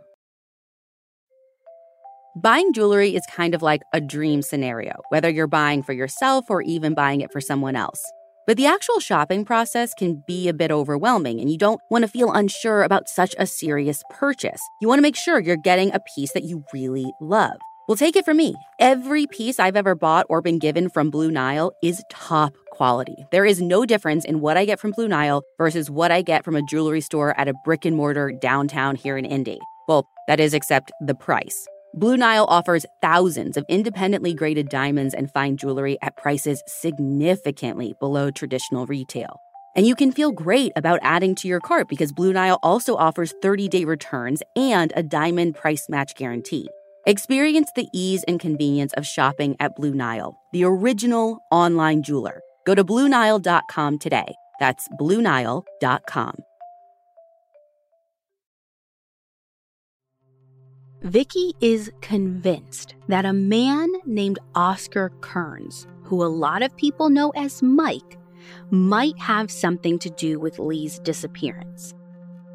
[2.35, 6.63] Buying jewelry is kind of like a dream scenario, whether you're buying for yourself or
[6.63, 8.03] even buying it for someone else.
[8.47, 12.07] But the actual shopping process can be a bit overwhelming, and you don't want to
[12.09, 14.61] feel unsure about such a serious purchase.
[14.81, 17.57] You want to make sure you're getting a piece that you really love.
[17.85, 18.55] Well, take it from me.
[18.79, 23.25] Every piece I've ever bought or been given from Blue Nile is top quality.
[23.33, 26.45] There is no difference in what I get from Blue Nile versus what I get
[26.45, 29.59] from a jewelry store at a brick and mortar downtown here in Indy.
[29.89, 31.67] Well, that is except the price.
[31.93, 38.31] Blue Nile offers thousands of independently graded diamonds and fine jewelry at prices significantly below
[38.31, 39.41] traditional retail.
[39.75, 43.33] And you can feel great about adding to your cart because Blue Nile also offers
[43.41, 46.69] 30 day returns and a diamond price match guarantee.
[47.05, 52.41] Experience the ease and convenience of shopping at Blue Nile, the original online jeweler.
[52.65, 54.33] Go to BlueNile.com today.
[54.61, 56.35] That's BlueNile.com.
[61.01, 67.31] Vicky is convinced that a man named Oscar Kearns, who a lot of people know
[67.31, 68.17] as Mike,
[68.71, 71.93] might have something to do with Lee's disappearance.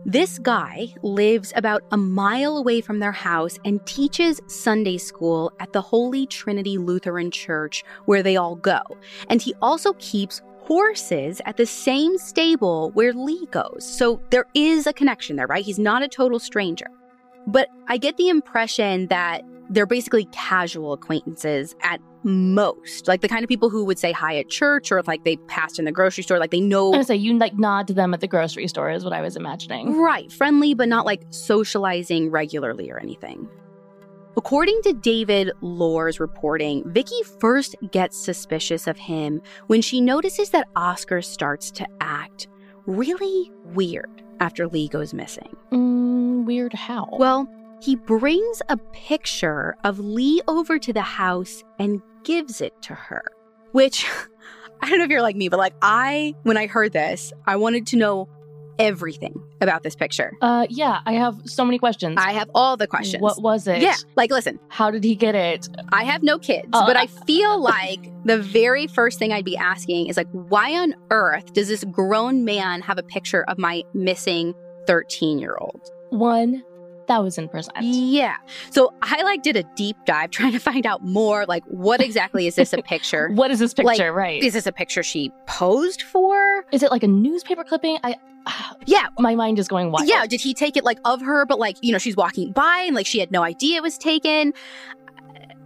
[0.05, 5.73] This guy lives about a mile away from their house and teaches Sunday school at
[5.73, 8.81] the Holy Trinity Lutheran Church where they all go.
[9.29, 13.85] And he also keeps horses at the same stable where Lee goes.
[13.85, 15.65] So there is a connection there, right?
[15.65, 16.87] He's not a total stranger.
[17.47, 23.09] But I get the impression that they're basically casual acquaintances at most.
[23.09, 25.37] Like the kind of people who would say hi at church or if like they
[25.37, 28.15] passed in the grocery store, like they know I'm say you like nod to them
[28.15, 29.99] at the grocery store is what I was imagining.
[29.99, 33.49] Right, friendly, but not like socializing regularly or anything.
[34.37, 40.69] According to David Lohr's reporting, Vicky first gets suspicious of him when she notices that
[40.77, 42.47] Oscar starts to act
[42.87, 45.57] really weird after Lee goes missing.
[45.73, 47.09] Mm, weird how?
[47.19, 47.49] Well,
[47.81, 53.23] he brings a picture of Lee over to the house and gives it to her,
[53.73, 54.05] which
[54.83, 57.57] I don't know if you're like me, but like I, when I heard this, I
[57.57, 58.29] wanted to know
[58.79, 60.33] everything about this picture.
[60.41, 62.15] uh, yeah, I have so many questions.
[62.17, 63.21] I have all the questions.
[63.21, 63.83] What was it?
[63.83, 65.69] Yeah, like listen, How did he get it?
[65.91, 66.87] I have no kids, Oh.
[66.87, 70.95] but I feel like the very first thing I'd be asking is like, why on
[71.11, 74.55] earth does this grown man have a picture of my missing
[74.87, 75.81] 13 year old?
[76.11, 76.63] One
[77.09, 77.77] thousand percent.
[77.83, 78.37] Yeah.
[78.71, 82.47] So I like did a deep dive trying to find out more like what exactly
[82.47, 83.31] is this a picture?
[83.35, 84.13] What is this Like, picture?
[84.13, 84.43] right.
[84.43, 86.65] Is this a picture she posed for?
[86.73, 87.99] Is it like a newspaper clipping?
[88.05, 88.17] I
[88.87, 89.07] Yeah.
[89.19, 90.09] my mind is going wild.
[90.09, 92.85] Yeah, did he take it like of her, but like, you know, she's walking by
[92.87, 94.53] and like she had no idea it was taken?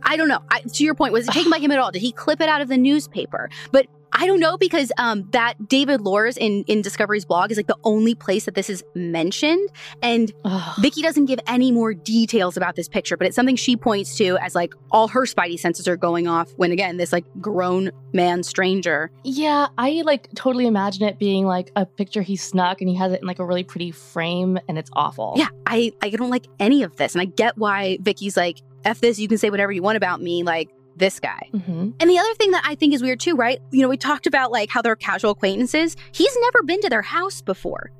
[0.04, 0.40] I don't know.
[0.50, 1.92] I, to your point, was it taken by him at all?
[1.92, 3.48] Did he clip it out of the newspaper?
[3.70, 7.66] But I don't know because um, that David Lohr's in in Discovery's blog is like
[7.66, 9.68] the only place that this is mentioned,
[10.02, 10.74] and Ugh.
[10.80, 14.36] Vicky doesn't give any more details about this picture, but it's something she points to
[14.38, 18.42] as like all her spidey senses are going off when again this like grown man
[18.42, 19.10] stranger.
[19.24, 23.12] Yeah, I like totally imagine it being like a picture he snuck and he has
[23.12, 25.34] it in like a really pretty frame and it's awful.
[25.36, 29.00] Yeah, I I don't like any of this, and I get why Vicky's like f
[29.00, 29.18] this.
[29.18, 31.48] You can say whatever you want about me, like this guy.
[31.52, 33.60] hmm And the other thing that I think is weird too, right?
[33.70, 35.96] You know, we talked about like how they're casual acquaintances.
[36.12, 37.90] He's never been to their house before.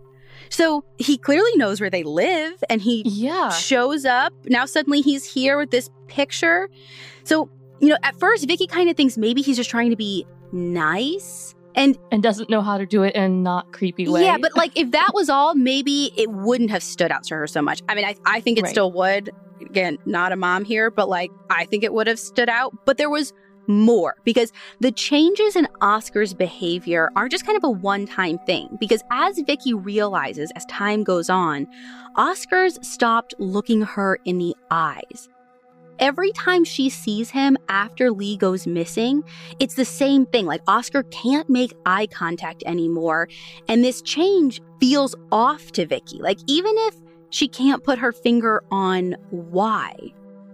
[0.50, 3.48] So he clearly knows where they live and he Yeah.
[3.50, 4.32] shows up.
[4.44, 6.68] Now suddenly he's here with this picture.
[7.24, 7.48] So,
[7.80, 11.51] you know, at first Vicky kind of thinks maybe he's just trying to be nice.
[11.74, 14.24] And And doesn't know how to do it in a not creepy way.
[14.24, 17.46] yeah, but like if that was all, maybe it wouldn't have stood out to her
[17.46, 17.80] so much.
[17.88, 18.70] I mean, I, I think it Right.
[18.70, 19.30] still would.
[19.60, 22.72] Again, not a mom here, but like I think it would have stood out.
[22.84, 23.32] But there was
[23.68, 24.50] more because
[24.80, 28.76] the changes in Oscar's behavior aren't just kind of a one time thing.
[28.80, 31.68] Because as Vicky realizes as time goes on,
[32.16, 35.28] Oscar's stopped looking her in the eyes.
[36.02, 39.22] Every time she sees him after Lee goes missing,
[39.60, 40.46] it's the same thing.
[40.46, 43.28] Like Oscar can't make eye contact anymore.
[43.68, 46.18] And this change feels off to Vicky.
[46.18, 46.96] Like even if
[47.30, 49.94] she can't put her finger on why.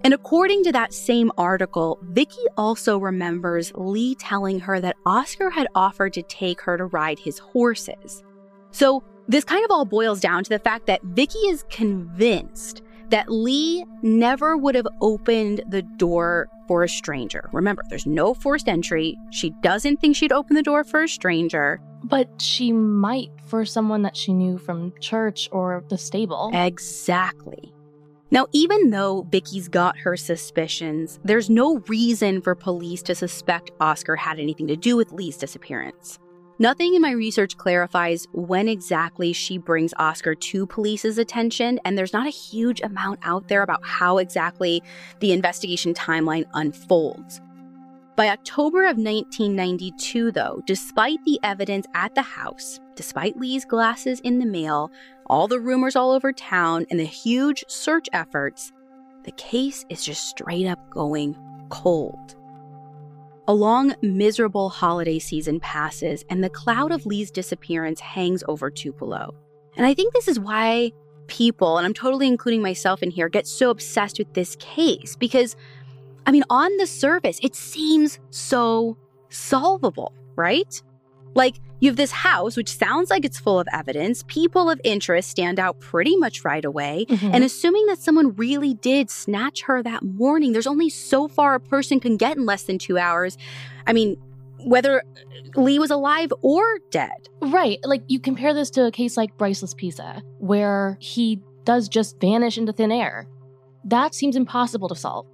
[0.04, 5.68] And according to that same article, Vicky also remembers Lee telling her that Oscar had
[5.74, 8.22] offered to take her to ride his horses.
[8.70, 13.30] So this kind of all boils down to the fact that Vicky is convinced that
[13.30, 17.48] Lee never would have opened the door for a stranger.
[17.52, 19.18] Remember, there's no forced entry.
[19.30, 21.80] She doesn't think she'd open the door for a stranger.
[22.04, 26.50] But she might for someone that she knew from church or the stable.
[26.54, 27.72] Exactly.
[28.30, 34.16] Now, even though Vicky's got her suspicions, there's no reason for police to suspect Oscar
[34.16, 36.18] had anything to do with Lee's disappearance.
[36.60, 42.12] Nothing in my research clarifies when exactly she brings Oscar to police's attention, and there's
[42.12, 44.82] not a huge amount out there about how exactly
[45.20, 47.40] the investigation timeline unfolds.
[48.16, 54.40] By October of 1992, though, despite the evidence at the house, despite Lee's glasses in
[54.40, 54.90] the mail,
[55.26, 58.72] all the rumors all over town, and the huge search efforts,
[59.22, 61.36] the case is just straight up going
[61.68, 62.34] cold.
[63.48, 69.34] A long, miserable holiday season passes, and the cloud of Lee's disappearance hangs over Tupelo.
[69.74, 70.92] And I think this is why
[71.28, 75.56] people, and I'm totally including myself in here, get so obsessed with this case because,
[76.26, 78.98] I mean, on the surface, it seems so
[79.30, 80.82] solvable, right?
[81.34, 84.24] Like, you have this house, which sounds like it's full of evidence.
[84.26, 87.06] People of interest stand out pretty much right away.
[87.08, 87.34] Mhm.
[87.34, 91.60] And assuming that someone really did snatch her that morning, there's only so far a
[91.60, 93.36] person can get in less than two hours.
[93.86, 94.16] I mean,
[94.64, 95.02] whether
[95.54, 97.28] Lee was alive or dead.
[97.40, 97.78] Right.
[97.84, 102.58] Like you compare this to a case like Bryce Laspisa, where he does just vanish
[102.58, 103.26] into thin air.
[103.84, 105.26] That seems impossible to solve.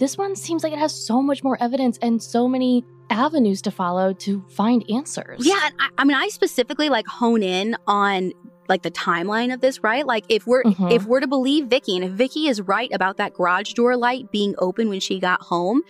[0.00, 3.70] This one seems like it has so much more evidence and so many avenues to
[3.70, 5.46] follow to find answers.
[5.46, 8.32] Yeah, I, I mean, I specifically like hone in on
[8.68, 10.06] like the timeline of this, right?
[10.06, 10.90] Like if we're Mhm.
[10.92, 14.30] if we're to believe Vicky, and if Vicky is right about that garage door light
[14.32, 15.82] being open when she got home,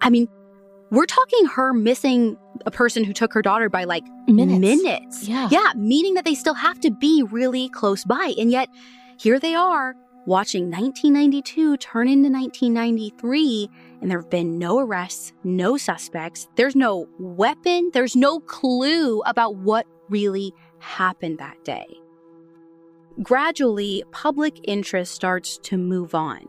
[0.00, 0.28] I mean,
[0.90, 4.60] we're talking her missing a person who took her daughter by like Minutes.
[4.60, 5.28] minutes.
[5.28, 5.48] Yeah.
[5.50, 8.34] Yeah, meaning that they still have to be really close by.
[8.38, 8.68] And yet,
[9.18, 9.94] here they are
[10.26, 13.70] watching 1992 turn into 1993,
[14.00, 19.56] and there have been no arrests, no suspects, there's no weapon, there's no clue about
[19.56, 21.86] what really happened that day.
[23.22, 26.48] Gradually, public interest starts to move on.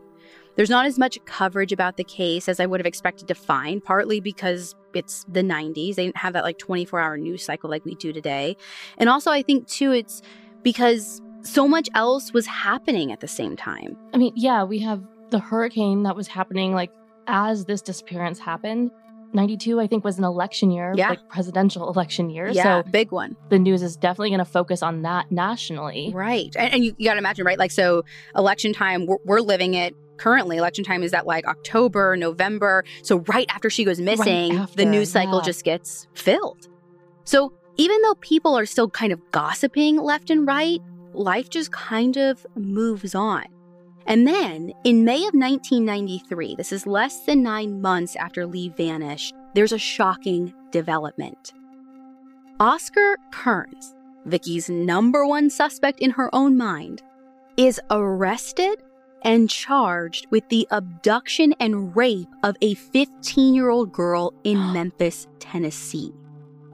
[0.56, 3.82] There's not as much coverage about the case as I would have expected to find,
[3.82, 5.96] partly because it's the 90s.
[5.96, 8.56] They didn't have that like 24 hour news cycle like we do today.
[8.96, 10.22] And also, I think too, it's
[10.62, 13.96] because so much else was happening at the same time.
[14.12, 16.90] I mean, yeah, we have the hurricane that was happening like
[17.26, 18.90] as this disappearance happened.
[19.32, 21.10] 92, I think, was an election year, Yeah.
[21.10, 22.48] like presidential election year.
[22.48, 23.34] Yeah, So big one.
[23.48, 26.12] the news is definitely going to focus on that nationally.
[26.14, 26.54] Right.
[26.56, 27.58] And, and you, you got to imagine, right?
[27.58, 28.04] Like, so
[28.36, 30.56] election time, we're, we're living it currently.
[30.56, 32.84] Election time is that like October, November.
[33.02, 35.44] So, right after she goes missing, the after, news cycle yeah.
[35.44, 36.68] just gets filled.
[37.24, 40.80] So, even though people are still kind of gossiping left and right,
[41.14, 43.44] life just kind of moves on.
[44.06, 49.34] And then in May of 1993, this is less than nine months after Lee vanished,
[49.54, 51.54] there's a shocking development.
[52.60, 53.94] Oscar Kearns,
[54.26, 57.02] Vicky's number one suspect in her own mind,
[57.56, 58.82] is arrested
[59.22, 65.26] and charged with the abduction and rape of a 15 year old girl in Memphis,
[65.38, 66.12] Tennessee.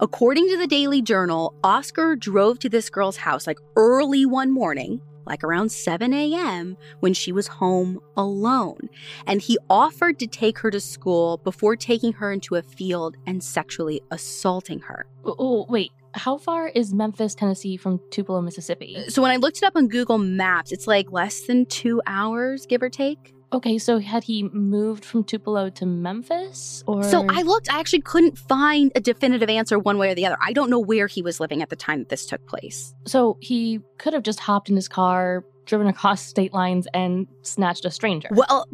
[0.03, 5.03] According to the Daily Journal, Oscar drove to this girl's house like early one morning,
[5.27, 8.89] like around 7 a.m., when she was home alone.
[9.27, 13.45] And he offered to take her to school before taking her into a field and
[13.45, 15.05] sexually assaulting her.
[15.27, 15.93] Oh, oh, wait.
[16.15, 19.05] How far is Memphis, Tennessee from Tupelo, Mississippi?
[19.09, 22.65] So when I looked it up on Google Maps, it's like less than two hours,
[22.65, 23.35] give or take.
[23.53, 28.03] Okay, so had he moved from Tupelo to Memphis or So I looked, I actually
[28.03, 30.37] couldn't find a definitive answer one way or the other.
[30.41, 32.95] I don't know where he was living at the time that this took place.
[33.07, 37.85] So he could have just hopped in his car, driven across state lines and snatched
[37.85, 38.29] a stranger.
[38.31, 38.69] Well,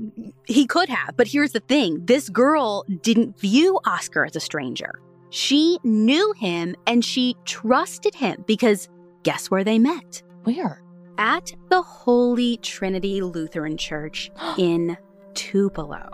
[0.44, 2.04] he could have, but here's the thing.
[2.04, 5.00] This girl didn't view Oscar as a stranger.
[5.30, 8.88] She knew him and she trusted him because
[9.22, 10.22] guess where they met?
[10.44, 10.82] Where?
[11.18, 14.96] At the Holy Trinity Lutheran Church in
[15.34, 16.10] Tupelo.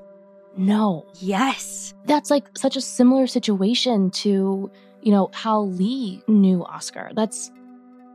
[0.56, 1.06] No.
[1.18, 1.94] Yes.
[2.04, 7.10] That's like such a similar situation to, you know, how Lee knew Oscar.
[7.14, 7.50] That's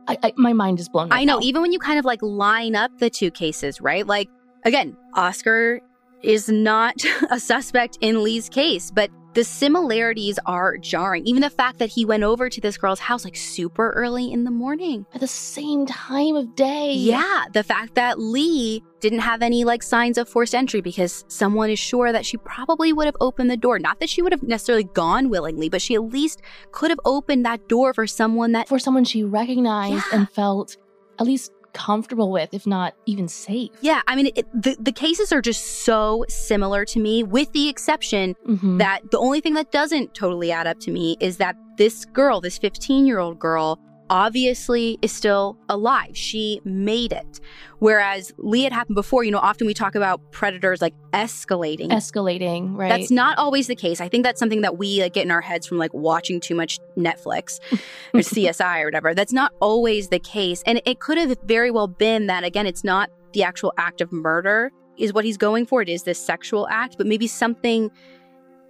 [0.06, 1.10] I, I my mind is blown.
[1.10, 1.44] Right I know, now.
[1.44, 4.06] even when you kind of like line up the two cases, right?
[4.06, 4.28] Like,
[4.64, 5.80] again, Oscar
[6.22, 6.94] is not
[7.30, 11.24] a suspect in Lee's case, but the similarities are jarring.
[11.24, 14.42] Even the fact that he went over to this girl's house like super early in
[14.42, 15.06] the morning.
[15.14, 16.92] at the same time of day.
[16.94, 21.70] Yeah, the fact that Lee didn't have any like signs of forced entry because someone
[21.70, 23.78] is sure that she probably would have opened the door.
[23.78, 27.46] Not that she would have necessarily gone willingly, but she at least could have opened
[27.46, 30.18] that door for someone that For someone she recognized Yeah.
[30.18, 30.76] and felt
[31.20, 33.70] at least comfortable with, if not even safe.
[33.80, 37.68] Yeah, I mean, it, the the cases are just so similar to me, with the
[37.68, 38.78] exception Mhm.
[38.78, 42.40] that the only thing that doesn't totally add up to me is that this girl,
[42.40, 43.78] this 15 year old girl,
[44.10, 46.16] obviously is still alive.
[46.16, 47.40] She made it.
[47.78, 51.90] Whereas Lee had happened before, you know, often we talk about predators like escalating.
[51.90, 52.88] escalating, right?
[52.88, 54.00] That's not always the case.
[54.00, 56.54] I think that's something that we like, get in our heads from like watching too
[56.54, 57.60] much Netflix
[58.14, 59.14] or CSI or whatever.
[59.14, 60.62] That's not always the case.
[60.66, 64.10] And it could have very well been that, again, it's not the actual act of
[64.12, 65.80] murder is what he's going for.
[65.82, 67.90] It is this sexual act, but maybe something,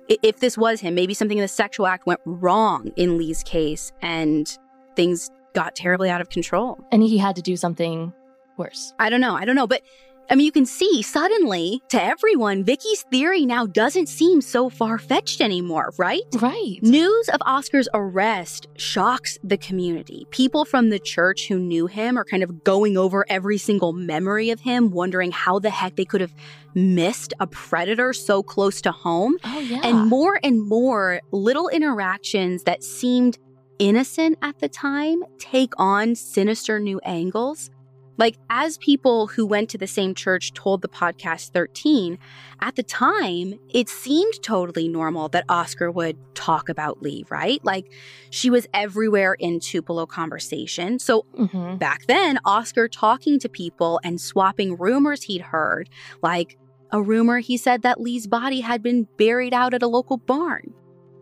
[0.09, 3.93] if this was him, maybe something in the sexual act went wrong in Lee's case
[4.03, 4.59] and
[4.99, 6.79] things got terribly out of control.
[6.93, 8.13] and he had to do something
[8.57, 8.93] worse.
[8.99, 9.35] I don't know.
[9.35, 9.69] I don't know.
[9.69, 9.83] But
[10.31, 14.99] I mean, you can see suddenly to everyone, Vicky's theory now doesn't seem so far
[14.99, 16.21] fetched anymore, right?
[16.39, 16.77] Right.
[16.83, 20.27] News of Oscar's arrest shocks the community.
[20.31, 24.51] People from the church who knew him are kind of going over every single memory
[24.51, 26.35] of him, wondering how the heck they could have
[26.75, 29.37] missed a predator so close to home.
[29.45, 29.81] Oh yeah.
[29.83, 33.39] And more and more little interactions that seemed
[33.79, 37.71] innocent at the time take on sinister new angles.
[38.17, 42.19] Like, as people who went to the same church told the podcast 13,
[42.61, 47.65] at the time, it seemed totally normal that Oscar would talk about Lee, right?
[47.65, 47.93] Like,
[48.31, 50.99] she was everywhere in Tupelo conversation.
[50.99, 51.79] So, Mhm.
[51.79, 55.89] back then, Oscar talking to people and swapping rumors he'd heard,
[56.21, 56.59] like
[56.91, 60.75] a rumor he said that Lee's body had been buried out at a local barn,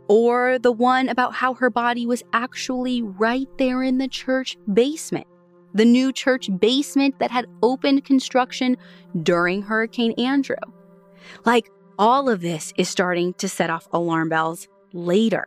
[0.08, 5.26] or the one about how her body was actually right there in the church basement,
[5.74, 8.76] the new church basement that had opened construction
[9.22, 10.56] during Hurricane Andrew.
[11.44, 15.46] Like, all of this is starting to set off alarm bells later.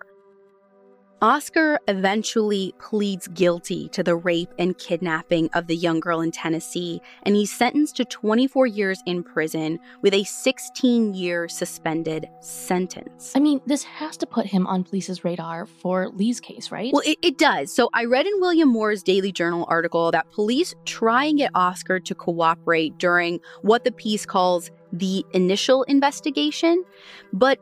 [1.21, 7.01] Oscar eventually pleads guilty to the rape and kidnapping of the young girl in Tennessee,
[7.23, 13.33] and he's sentenced to 24 years in prison with a 16 year suspended sentence.
[13.35, 16.93] I mean, this has to put him on police's radar for Lee's case, right?
[16.93, 17.73] Well, it, it does.
[17.73, 21.99] So I read in William Moore's Daily Journal article that police try and get Oscar
[21.99, 26.85] to cooperate during what the piece calls the initial investigation,
[27.33, 27.59] but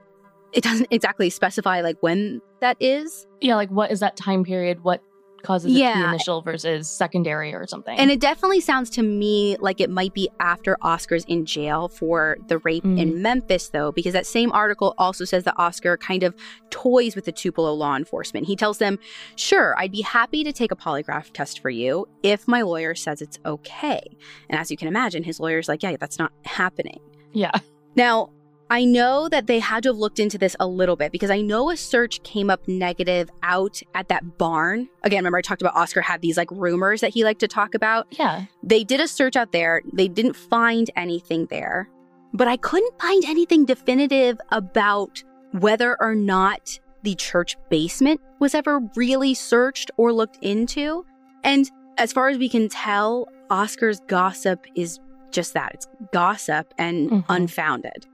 [0.53, 3.27] it doesn't exactly specify like when that is.
[3.41, 4.83] yeah, like what is that time period?
[4.83, 5.01] What
[5.43, 7.97] causes it to be initial versus secondary or something?
[7.97, 12.37] And it definitely sounds to me like it might be after Oscar's in jail for
[12.47, 12.99] the rape Mm.
[12.99, 16.35] in Memphis, though, because that same article also says that Oscar kind of
[16.71, 18.47] toys with the Tupelo law enforcement.
[18.47, 18.97] He tells them,
[19.35, 23.21] Sure, I'd be happy to take a polygraph test for you if my lawyer says
[23.21, 24.01] it's okay.
[24.49, 26.99] And as you can imagine, his lawyer's like, Yeah, that's not happening.
[27.31, 27.51] yeah.
[27.95, 28.29] Now,
[28.69, 31.39] I know that they had to have looked into this a little bit because I
[31.41, 34.89] know a search came up negative out at that barn.
[35.03, 37.73] Again, remember I talked about Oscar had these like rumors that he liked to talk
[37.73, 38.07] about.
[38.11, 38.45] Yeah.
[38.63, 39.81] They did a search out there.
[39.93, 41.89] They didn't find anything there.
[42.33, 48.81] But I couldn't find anything definitive about whether or not the church basement was ever
[48.95, 51.05] really searched or looked into.
[51.45, 54.99] And as far as we can tell, Oscar's gossip is
[55.31, 57.25] just that it's gossip and Mhm.
[57.29, 58.05] unfounded.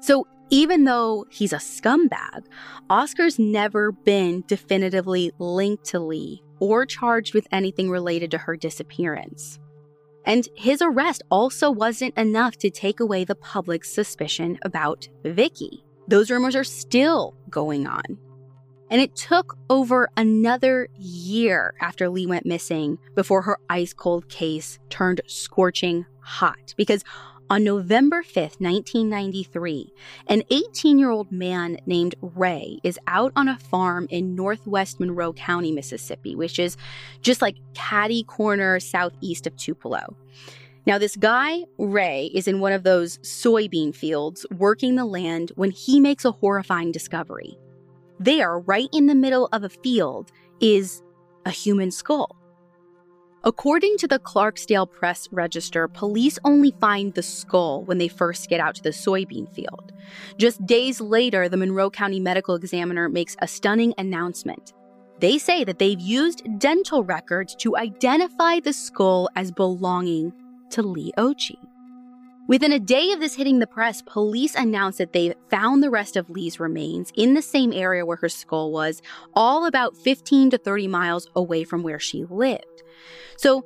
[0.00, 2.44] So even though he's a scumbag,
[2.88, 9.58] Oscar's never been definitively linked to Lee or charged with anything related to her disappearance.
[10.26, 15.84] And his arrest also wasn't enough to take away the public's suspicion about Vicky.
[16.08, 18.18] Those rumors are still going on.
[18.90, 24.80] And it took over another year after Lee went missing before her ice cold case
[24.90, 26.74] turned scorching hot.
[26.76, 27.04] Because
[27.50, 29.92] on November 5th, 1993,
[30.28, 35.32] an 18 year old man named Ray is out on a farm in northwest Monroe
[35.32, 36.76] County, Mississippi, which is
[37.22, 40.16] just like catty corner southeast of Tupelo.
[40.86, 45.72] Now, this guy, Ray, is in one of those soybean fields working the land when
[45.72, 47.58] he makes a horrifying discovery.
[48.20, 50.30] There, right in the middle of a field,
[50.60, 51.02] is
[51.44, 52.39] a human skull.
[53.42, 58.60] According to the Clarksdale Press Register, police only find the skull when they first get
[58.60, 59.94] out to the soybean field.
[60.36, 64.74] Just days later, the Monroe County Medical Examiner makes a stunning announcement.
[65.20, 70.34] They say that they've used dental records to identify the skull as belonging
[70.70, 71.56] to Lee Occhi.
[72.46, 76.16] Within a day of this hitting the press, police announced that they found the rest
[76.16, 79.00] of Lee's remains in the same area where her skull was,
[79.34, 82.82] all about 15 to 30 miles away from where she lived.
[83.36, 83.64] So,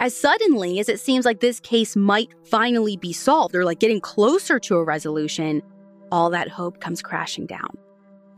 [0.00, 4.00] as suddenly as it seems like this case might finally be solved or like getting
[4.00, 5.62] closer to a resolution,
[6.10, 7.76] all that hope comes crashing down.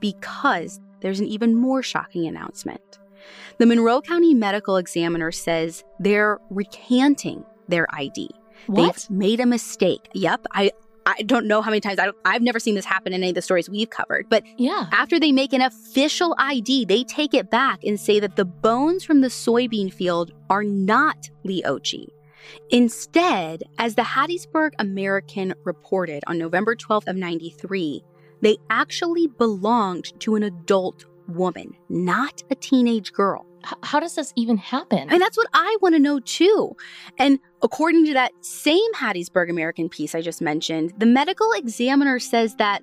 [0.00, 2.98] Because there's an even more shocking announcement.
[3.58, 8.28] The Monroe County Medical Examiner says they're recanting their ID.
[8.66, 8.94] What?
[8.94, 10.08] They've made a mistake.
[10.14, 10.46] Yep.
[10.52, 10.72] I,
[11.06, 13.30] I don't know how many times I don't, I've never seen this happen in any
[13.30, 14.86] of the stories we've covered, but Yeah.
[14.92, 19.02] after they make an official ID, they take it back and say that the bones
[19.04, 22.06] from the soybean field are not Lee Occhi.
[22.70, 28.02] Instead, as the Hattiesburg American reported on November 12th of 93,
[28.40, 33.46] they actually belonged to an adult woman, not a teenage girl.
[33.66, 35.08] H- how does this even happen?
[35.10, 36.76] And that's what I want to know too.
[37.18, 42.56] And according to that same Hattiesburg American piece I just mentioned, the medical examiner says
[42.56, 42.82] that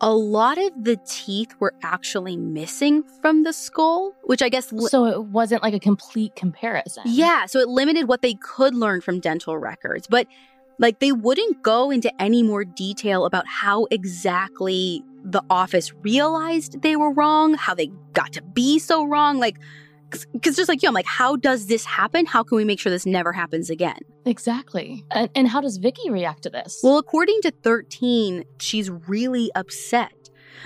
[0.00, 4.72] a lot of the teeth were actually missing from the skull, which I guess.
[4.72, 7.04] Li- so it wasn't like a complete comparison.
[7.06, 10.06] yeah, so it limited what they could learn from dental records.
[10.06, 10.26] But
[10.78, 16.96] like they wouldn't go into any more detail about how exactly the office realized they
[16.96, 19.38] were wrong, how they got to be so wrong.
[19.38, 19.56] Like,
[20.32, 22.26] because just like you, I'm like, how does this happen?
[22.26, 23.98] How can we make sure this never happens again?
[24.24, 25.04] Exactly.
[25.10, 26.80] And, and how does Vicky react to this?
[26.82, 30.12] Well, according to 13, she's really upset.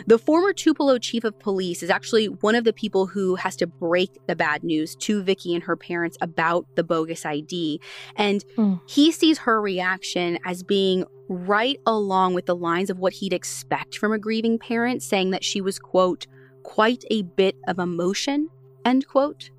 [0.06, 3.66] The former Tupelo chief of police is actually one of the people who has to
[3.66, 7.80] break the bad news to Vicky and her parents about the bogus ID.
[8.14, 8.74] And Hmm.
[8.86, 13.98] he sees her reaction as being right along with the lines of what he'd expect
[13.98, 16.26] from a grieving parent, saying that she was, quote,
[16.62, 18.48] quite a bit of emotion,
[18.88, 19.50] end quote.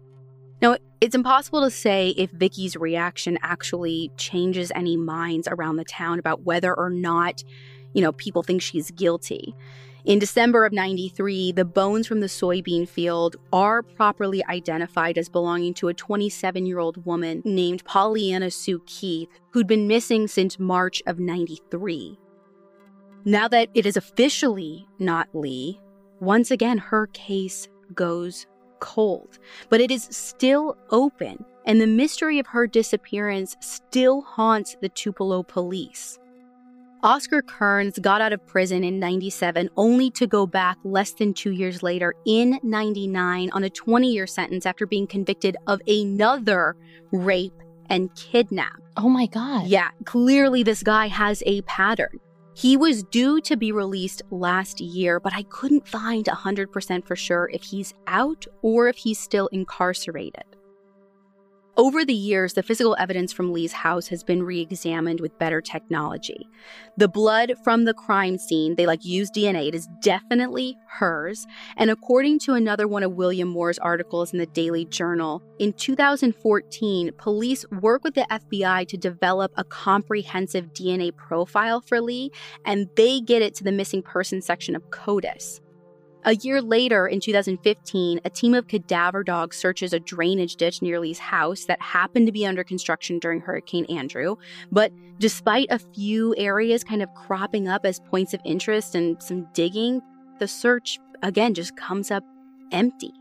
[0.61, 6.19] Now, it's impossible to say if Vicky's reaction actually changes any minds around the town
[6.19, 7.43] about whether or not,
[7.93, 9.55] you know, people think she's guilty.
[10.05, 15.73] In December of 93, the bones from the soybean field are properly identified as belonging
[15.75, 21.01] to a 27 year old woman named Pollyanna Sue Keith, who'd been missing since March
[21.05, 22.17] of 93.
[23.25, 25.79] Now that it is officially not Lee,
[26.19, 28.47] once again, her case goes
[28.79, 29.39] cold.
[29.69, 35.43] But it is still open, and the mystery of her disappearance still haunts the Tupelo
[35.43, 36.19] police.
[37.01, 41.51] Oscar Kearns got out of prison in 97 only to go back less than two
[41.51, 46.75] years later in 99 on a 20 year sentence after being convicted of another
[47.13, 47.53] rape
[47.89, 48.81] and kidnap.
[48.97, 49.67] oh my God.
[49.67, 52.19] Yeah, clearly this guy has a pattern.
[52.59, 57.49] He was due to be released last year, but I couldn't find 100% for sure
[57.53, 60.48] if he's out or if he's still incarcerated.
[61.79, 65.61] Over the years, the physical evidence from Lee's house has been re examined with better
[65.61, 66.45] technology.
[66.97, 71.47] The blood from the crime scene, they like use DNA, it is definitely hers.
[71.77, 77.11] And according to another one of William Moore's articles in the Daily Journal, in 2014,
[77.17, 82.29] police work with the FBI to develop a comprehensive DNA profile for Lee,
[82.65, 85.61] and they get it to the missing person section of CODIS.
[86.25, 90.99] A year later, in 2015, a team of cadaver dogs searches a drainage ditch near
[90.99, 94.35] Lee's house that happened to be under construction during Hurricane Andrew.
[94.69, 99.47] But despite a few areas kind of cropping up as points of interest and some
[99.53, 100.01] digging,
[100.39, 102.23] the search again just comes up
[102.73, 103.13] empty.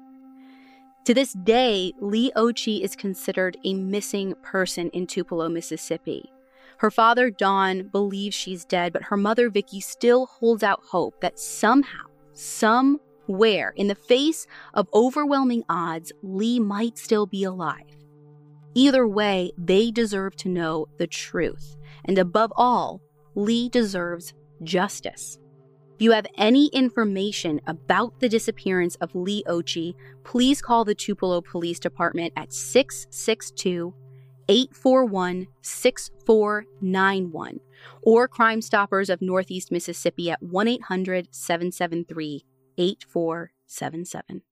[1.05, 6.30] To this day, Lee Occhi is considered a missing person in Tupelo, Mississippi.
[6.78, 11.38] Her father, Don, believes she's dead, but her mother, Vicky, still holds out hope that
[11.38, 12.07] somehow,
[12.39, 17.84] somewhere, in the face of overwhelming odds, Lee might still be alive.
[18.74, 21.76] Either way, they deserve to know the truth.
[22.05, 23.03] And above all,
[23.34, 25.39] Lee deserves justice.
[25.95, 31.41] If you have any information about the disappearance of Lee Occhi, please call the Tupelo
[31.41, 33.95] Police Department at 662
[34.49, 37.61] 841 6491
[38.03, 42.45] or Crime Stoppers of Northeast Mississippi at 1 800 773
[42.76, 44.43] 8477.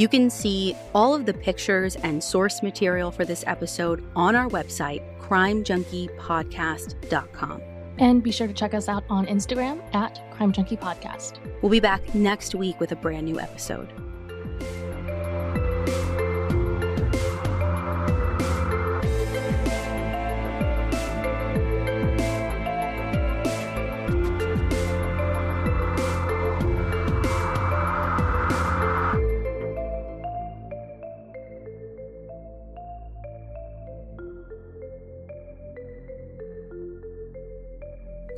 [0.00, 4.48] You can see all of the pictures and source material for this episode on our
[4.48, 7.69] website, crimejunkiepodcast.com.
[8.00, 11.38] And be sure to check us out on Instagram at Crime Junkie Podcast.
[11.62, 13.92] We'll be back next week with a brand new episode.